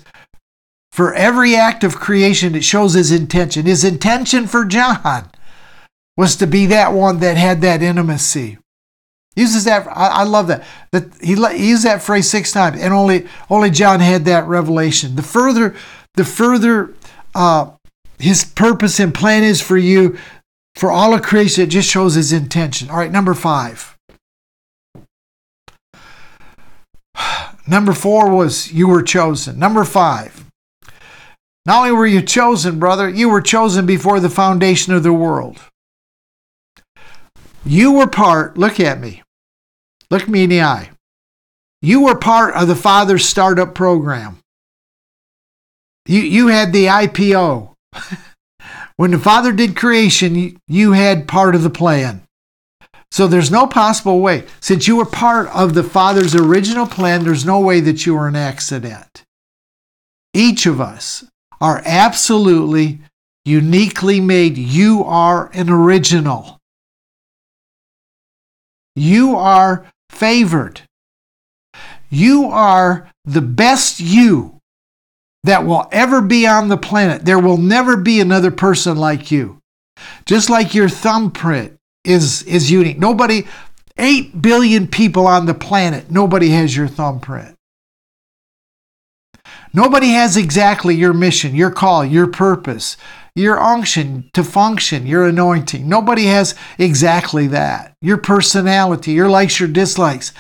[0.92, 3.66] for every act of creation, it shows his intention.
[3.66, 5.30] His intention for John
[6.18, 8.58] was to be that one that had that intimacy.
[9.38, 9.88] Uses that.
[9.88, 10.66] I, I love that.
[10.92, 15.16] That he, he used that phrase six times, and only only John had that revelation.
[15.16, 15.74] The further,
[16.16, 16.94] the further
[17.34, 17.72] uh,
[18.20, 20.18] his purpose and plan is for you,
[20.76, 22.90] for all of creation, it just shows his intention.
[22.90, 23.98] All right, number five.
[27.72, 29.58] Number four was you were chosen.
[29.58, 30.44] Number five.
[31.66, 35.58] Not only were you chosen, brother, you were chosen before the foundation of the world.
[37.66, 39.24] You were part, look at me.
[40.10, 40.90] Look me in the eye.
[41.82, 44.40] You were part of the Father's startup program.
[46.06, 47.74] You, you had the IPO.
[48.98, 52.24] when the Father did creation, you, you had part of the plan.
[53.12, 54.46] So there's no possible way.
[54.62, 58.28] Since you were part of the Father's original plan, there's no way that you were
[58.28, 59.26] an accident.
[60.34, 61.26] Each of us
[61.60, 63.02] are absolutely
[63.44, 64.58] uniquely made.
[64.58, 66.58] You are an original.
[68.96, 70.82] You are favored.
[72.10, 74.60] You are the best you
[75.44, 77.26] that will ever be on the planet.
[77.26, 79.60] There will never be another person like you.
[80.26, 82.98] Just like your thumbprint is, is unique.
[82.98, 83.48] Nobody,
[83.98, 87.56] 8 billion people on the planet, nobody has your thumbprint.
[89.74, 92.98] Nobody has exactly your mission, your call, your purpose,
[93.36, 95.88] your unction to function, your anointing.
[95.88, 97.94] Nobody has exactly that.
[98.02, 100.34] Your personality, your likes, your dislikes.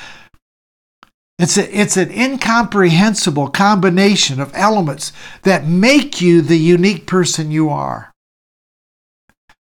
[1.39, 7.70] It's, a, it's an incomprehensible combination of elements that make you the unique person you
[7.70, 8.12] are.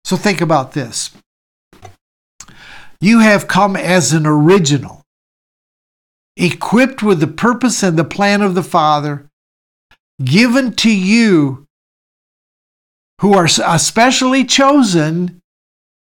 [0.04, 1.10] So think about this.
[3.00, 5.02] You have come as an original,
[6.36, 9.26] equipped with the purpose and the plan of the Father,
[10.22, 11.66] given to you
[13.20, 15.40] who are especially chosen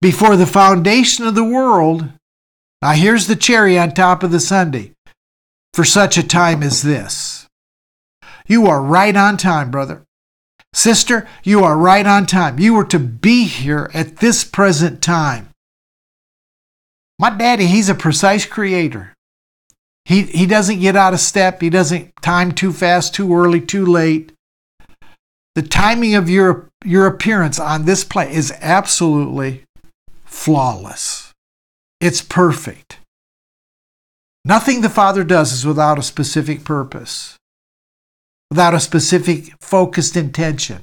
[0.02, 2.10] before the foundation of the world.
[2.82, 4.92] Now, here's the cherry on top of the sundae
[5.74, 7.48] for such a time as this.
[8.48, 10.04] You are right on time, brother.
[10.74, 12.58] Sister, you are right on time.
[12.60, 15.51] You were to be here at this present time.
[17.22, 19.14] My daddy, he's a precise creator.
[20.06, 21.62] He, he doesn't get out of step.
[21.62, 24.32] He doesn't time too fast, too early, too late.
[25.54, 29.66] The timing of your, your appearance on this play is absolutely
[30.26, 31.32] flawless.
[32.00, 32.98] It's perfect.
[34.44, 37.38] Nothing the Father does is without a specific purpose,
[38.50, 40.82] without a specific focused intention.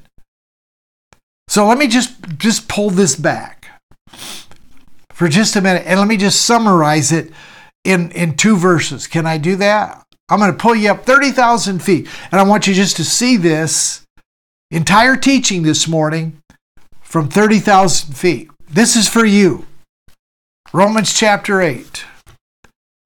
[1.49, 3.67] So let me just, just pull this back
[5.19, 7.33] for just a minute and let me just summarize it
[7.83, 9.09] in, in two verses.
[9.09, 10.07] Can I do that?
[10.29, 13.37] I'm going to pull you up 30,000 feet and I want you just to see
[13.37, 14.05] this
[14.71, 16.41] entire teaching this morning
[17.01, 18.49] from 30,000 feet.
[18.71, 19.67] This is for you.
[20.73, 22.05] Romans chapter 8.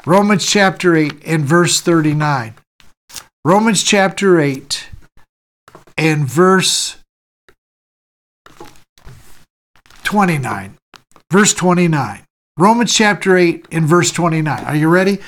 [0.04, 2.54] Romans chapter 8 and verse 39.
[3.42, 4.86] Romans chapter 8
[5.96, 6.98] and verse
[10.04, 10.76] 29.
[11.32, 12.24] Verse 29.
[12.58, 14.64] Romans chapter 8 and verse 29.
[14.64, 15.18] Are you ready?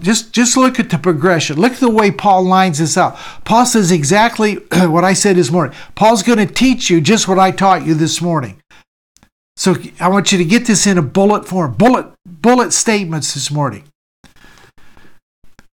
[0.00, 1.58] Just, just look at the progression.
[1.58, 3.16] Look at the way Paul lines this out.
[3.46, 5.74] Paul says exactly what I said this morning.
[5.94, 8.60] Paul's going to teach you just what I taught you this morning.
[9.56, 13.50] So I want you to get this in a bullet form, bullet, bullet statements this
[13.50, 13.84] morning.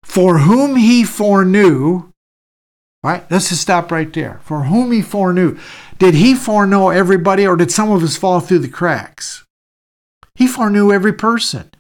[0.04, 2.12] For whom he foreknew,
[3.04, 3.26] right?
[3.32, 4.42] Let's just stop right there.
[4.44, 5.58] For whom he foreknew.
[5.98, 9.45] Did he foreknow everybody or did some of us fall through the cracks?
[10.36, 11.72] He foreknew every person.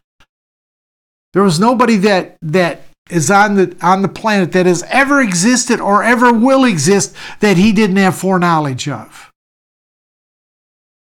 [1.33, 5.79] There was nobody that that is on the on the planet that has ever existed
[5.79, 9.31] or ever will exist that he didn't have foreknowledge of.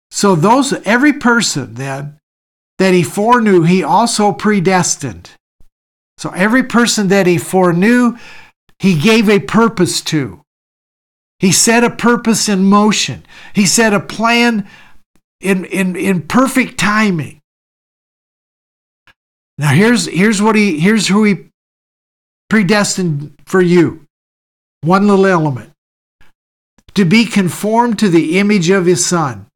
[0.10, 2.20] So those every person then
[2.80, 5.32] that he foreknew, he also predestined.
[6.18, 8.18] So every person that he foreknew,
[8.80, 10.42] he gave a purpose to.
[11.40, 13.26] He set a purpose in motion.
[13.54, 14.68] He set a plan
[15.42, 17.42] in, in, in perfect timing.
[19.58, 21.48] Now here's here's what he here's who he
[22.50, 24.06] predestined for you.
[24.82, 25.72] One little element.
[26.96, 29.48] To be conformed to the image of his son,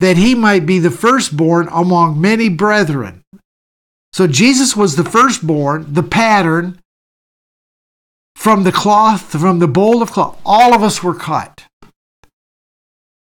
[0.00, 3.22] that he might be the firstborn among many brethren.
[4.12, 6.78] So Jesus was the firstborn, the pattern
[8.34, 10.40] from the cloth, from the bowl of cloth.
[10.44, 11.64] All of us were cut.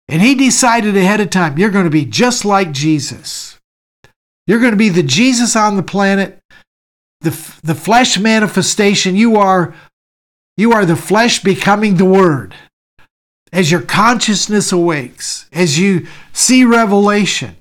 [0.08, 3.55] And he decided ahead of time, you're going to be just like Jesus.
[4.46, 6.38] You're going to be the Jesus on the planet,
[7.20, 7.30] the,
[7.62, 9.16] the flesh manifestation.
[9.16, 9.74] You are,
[10.56, 12.54] you are the flesh becoming the word.
[13.52, 17.56] As your consciousness awakes, as you see revelation,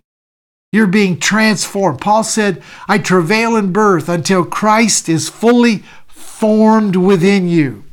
[0.71, 2.01] you're being transformed.
[2.01, 7.86] Paul said, I travail in birth until Christ is fully formed within you.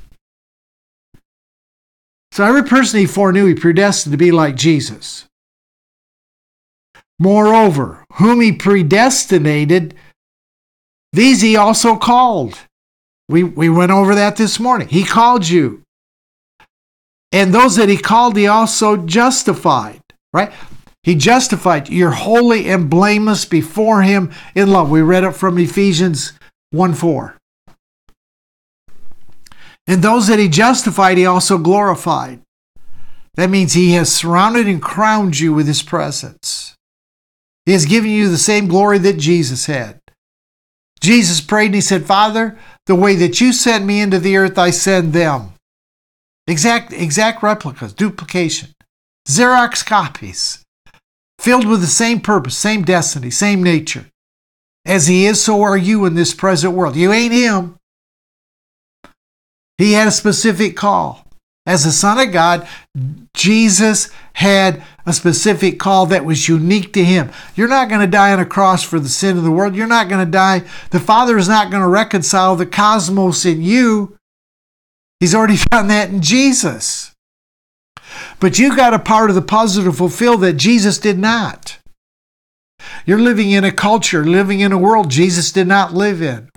[2.32, 5.26] So every person he foreknew, he predestined to be like Jesus.
[7.22, 9.94] Moreover, whom he predestinated,
[11.12, 12.58] these he also called.
[13.28, 14.88] We, we went over that this morning.
[14.88, 15.82] He called you.
[17.30, 20.02] And those that he called, he also justified,
[20.32, 20.52] right?
[21.04, 21.88] He justified.
[21.88, 24.90] You're holy and blameless before him in love.
[24.90, 26.32] We read it from Ephesians
[26.72, 27.36] 1 4.
[29.86, 32.40] And those that he justified, he also glorified.
[33.34, 36.71] That means he has surrounded and crowned you with his presence.
[37.66, 40.00] He has given you the same glory that Jesus had.
[41.00, 44.58] Jesus prayed and he said, Father, the way that you sent me into the earth,
[44.58, 45.52] I send them.
[46.46, 48.70] Exact, exact replicas, duplication,
[49.28, 50.62] Xerox copies,
[51.38, 54.06] filled with the same purpose, same destiny, same nature.
[54.84, 56.96] As he is, so are you in this present world.
[56.96, 57.76] You ain't him.
[59.78, 61.26] He had a specific call.
[61.64, 62.66] As the Son of God,
[63.34, 67.30] Jesus had a specific call that was unique to him.
[67.54, 69.76] You're not going to die on a cross for the sin of the world.
[69.76, 70.64] You're not going to die.
[70.90, 74.16] The Father is not going to reconcile the cosmos in you.
[75.20, 77.12] He's already done that in Jesus.
[78.40, 81.78] But you got a part of the puzzle to fulfill that Jesus did not.
[83.06, 86.50] You're living in a culture, living in a world Jesus did not live in.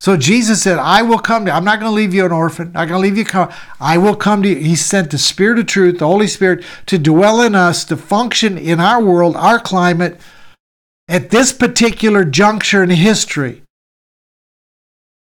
[0.00, 1.56] So Jesus said, I will come to you.
[1.56, 2.68] I'm not going to leave you an orphan.
[2.68, 3.24] I'm not going to leave you.
[3.24, 3.50] Come.
[3.80, 4.56] I will come to you.
[4.56, 8.58] He sent the Spirit of truth, the Holy Spirit, to dwell in us, to function
[8.58, 10.20] in our world, our climate,
[11.08, 13.62] at this particular juncture in history,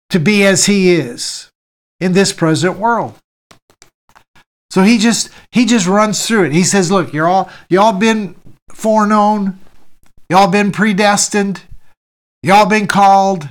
[0.10, 1.52] to be as He is
[2.00, 3.20] in this present world.
[4.74, 6.52] So he just he just runs through it.
[6.52, 8.34] He says, "Look, you're all y'all been
[8.72, 9.60] foreknown,
[10.30, 11.62] y'all been predestined,
[12.42, 13.50] y'all been called,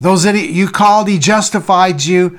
[0.00, 2.38] those that he, you called, he justified you.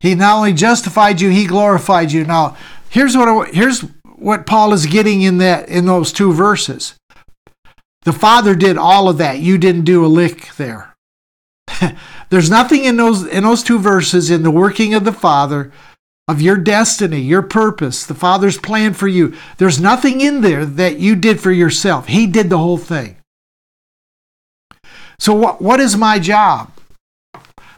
[0.00, 2.24] He not only justified you, he glorified you.
[2.24, 2.56] Now,
[2.90, 6.94] here's what here's what Paul is getting in that in those two verses.
[8.02, 9.40] The Father did all of that.
[9.40, 10.94] You didn't do a lick there.
[12.30, 15.72] There's nothing in those in those two verses in the working of the Father
[16.28, 19.34] of your destiny, your purpose, the Father's plan for you.
[19.58, 22.08] There's nothing in there that you did for yourself.
[22.08, 23.16] He did the whole thing.
[25.18, 26.72] So, what, what is my job?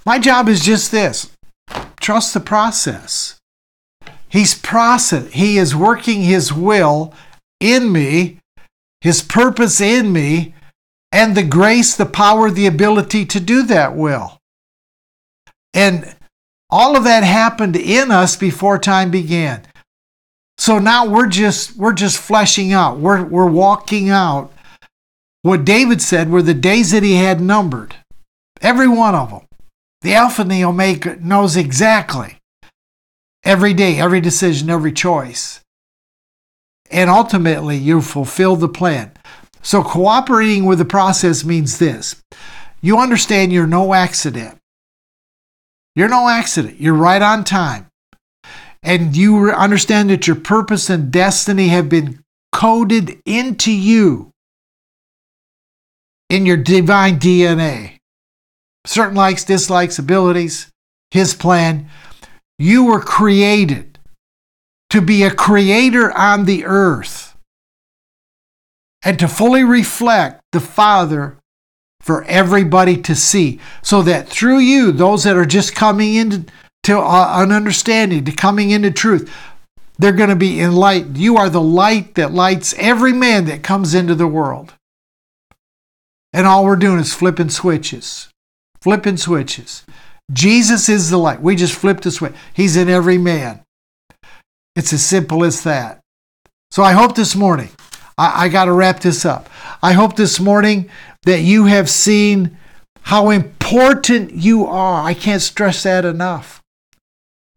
[0.05, 1.31] My job is just this
[2.01, 3.37] trust the process.
[4.29, 5.33] He's process.
[5.33, 7.15] He is working His will
[7.61, 8.39] in me,
[9.01, 10.55] His purpose in me,
[11.13, 14.39] and the grace, the power, the ability to do that will.
[15.73, 16.15] And
[16.71, 19.63] all of that happened in us before time began.
[20.59, 22.99] So now we're just we're just fleshing out.
[22.99, 24.53] We're we're walking out
[25.49, 27.97] what David said were the days that he had numbered.
[28.61, 29.47] Every one of them.
[30.03, 32.39] The Alpha and the Omega knows exactly
[33.45, 35.61] every day, every decision, every choice.
[36.91, 39.13] And ultimately, you fulfill the plan.
[39.63, 42.23] So, cooperating with the process means this
[42.81, 44.59] you understand you're no accident.
[45.97, 46.81] You're no accident.
[46.81, 47.87] You're right on time.
[48.83, 52.23] And you understand that your purpose and destiny have been
[52.53, 54.31] coded into you
[56.29, 57.99] in your divine DNA.
[58.87, 60.71] Certain likes, dislikes, abilities,
[61.11, 61.89] his plan.
[62.59, 63.99] You were created
[64.91, 67.37] to be a creator on the earth
[69.05, 71.39] and to fully reflect the Father
[72.01, 76.45] for everybody to see, so that through you, those that are just coming into
[76.85, 79.31] to uh, an understanding, to coming into truth,
[79.99, 81.19] they're going to be enlightened.
[81.19, 84.75] You are the light that lights every man that comes into the world.
[86.33, 88.29] And all we're doing is flipping switches.
[88.81, 89.85] Flipping switches.
[90.33, 91.41] Jesus is the light.
[91.41, 92.35] We just flipped a switch.
[92.53, 93.63] He's in every man.
[94.77, 96.01] It's as simple as that.
[96.71, 97.71] So I hope this morning,
[98.19, 99.49] I, I got to wrap this up.
[99.83, 100.91] I hope this morning
[101.25, 102.59] that you have seen
[103.03, 105.03] how important you are.
[105.03, 106.63] I can't stress that enough.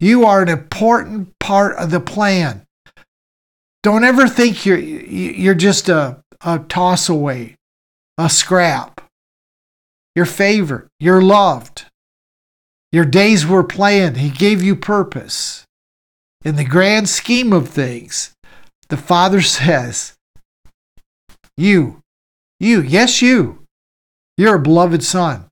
[0.00, 2.64] You are an important part of the plan.
[3.82, 7.56] Don't ever think you're, you're just a, a toss away
[8.22, 9.00] a scrap.
[10.14, 10.88] You're favored.
[11.00, 11.86] You're loved.
[12.90, 14.18] Your days were planned.
[14.18, 15.64] He gave you purpose.
[16.44, 18.34] In the grand scheme of things,
[18.88, 20.14] the Father says,
[21.56, 22.00] You,
[22.60, 23.64] you, yes, you,
[24.36, 25.46] you're a beloved Son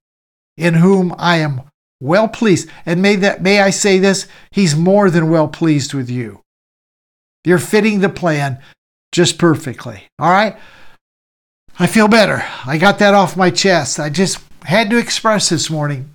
[0.56, 1.62] in whom I am
[2.00, 2.68] well pleased.
[2.84, 6.42] And may that may I say this, he's more than well pleased with you.
[7.44, 8.60] You're fitting the plan
[9.12, 10.04] just perfectly.
[10.18, 10.58] All right?
[11.78, 12.44] I feel better.
[12.66, 13.98] I got that off my chest.
[13.98, 16.14] I just had to express this morning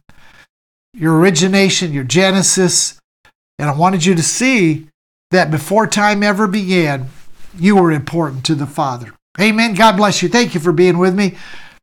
[0.94, 3.00] your origination, your genesis,
[3.60, 4.88] and I wanted you to see
[5.32, 7.10] that before time ever began,
[7.58, 9.14] you were important to the Father.
[9.40, 9.74] Amen.
[9.74, 10.30] God bless you.
[10.30, 11.36] Thank you for being with me.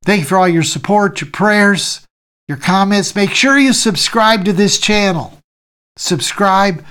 [0.04, 2.06] Thank you for all your support, your prayers,
[2.48, 3.14] your comments.
[3.14, 5.38] Make sure you subscribe to this channel.
[5.96, 6.84] Subscribe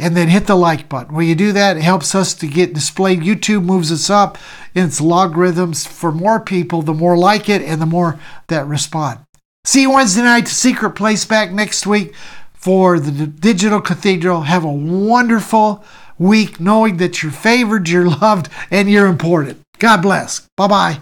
[0.00, 1.14] and then hit the like button.
[1.14, 3.20] When you do that, it helps us to get displayed.
[3.20, 4.38] YouTube moves us up
[4.74, 9.20] in its logarithms for more people, the more like it and the more that respond.
[9.64, 12.14] See you Wednesday night, to Secret Place back next week
[12.54, 14.42] for the Digital Cathedral.
[14.42, 15.84] Have a wonderful
[16.18, 19.60] week knowing that you're favored, you're loved, and you're important.
[19.78, 20.46] God bless.
[20.56, 21.00] Bye bye.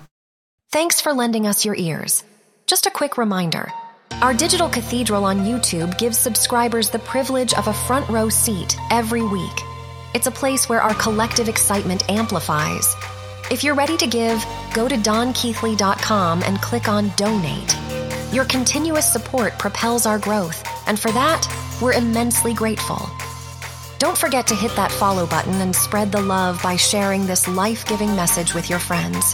[0.70, 2.24] Thanks for lending us your ears.
[2.66, 3.72] Just a quick reminder
[4.12, 9.22] our Digital Cathedral on YouTube gives subscribers the privilege of a front row seat every
[9.22, 9.62] week.
[10.14, 12.94] It's a place where our collective excitement amplifies.
[13.50, 14.44] If you're ready to give,
[14.74, 17.76] go to donkeathley.com and click on Donate.
[18.32, 21.46] Your continuous support propels our growth, and for that,
[21.80, 23.09] we're immensely grateful.
[23.98, 27.86] Don't forget to hit that follow button and spread the love by sharing this life
[27.86, 29.32] giving message with your friends.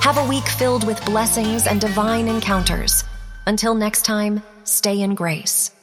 [0.00, 3.02] Have a week filled with blessings and divine encounters.
[3.46, 5.75] Until next time, stay in grace.